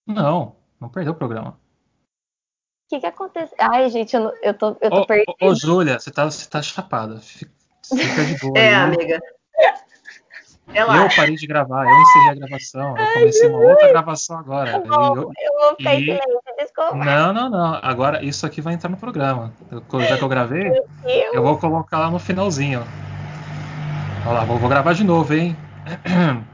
[0.08, 1.52] Não, não perdeu o programa.
[1.52, 3.58] O que que aconteceu?
[3.60, 5.34] Ai, gente, eu, não- eu tô, eu tô Ô, perdida.
[5.42, 7.20] ô, ô, Júlia, você tá, você tá chapada.
[7.20, 8.58] Fica, de boa.
[8.58, 8.74] É, aí.
[8.76, 9.20] amiga.
[10.76, 12.98] Eu parei de gravar, eu encerrei a gravação.
[12.98, 14.72] Eu comecei uma outra gravação agora.
[14.72, 16.96] Eu vou, eu- eu vou ficar em e- silêncio, desculpa.
[16.96, 17.80] Não, não, não.
[17.82, 19.54] Agora isso aqui vai entrar no programa.
[19.72, 20.72] Eu- já que eu gravei,
[21.34, 22.82] eu vou colocar lá no finalzinho.
[24.26, 25.56] Olha lá, vou, vou gravar de novo, hein?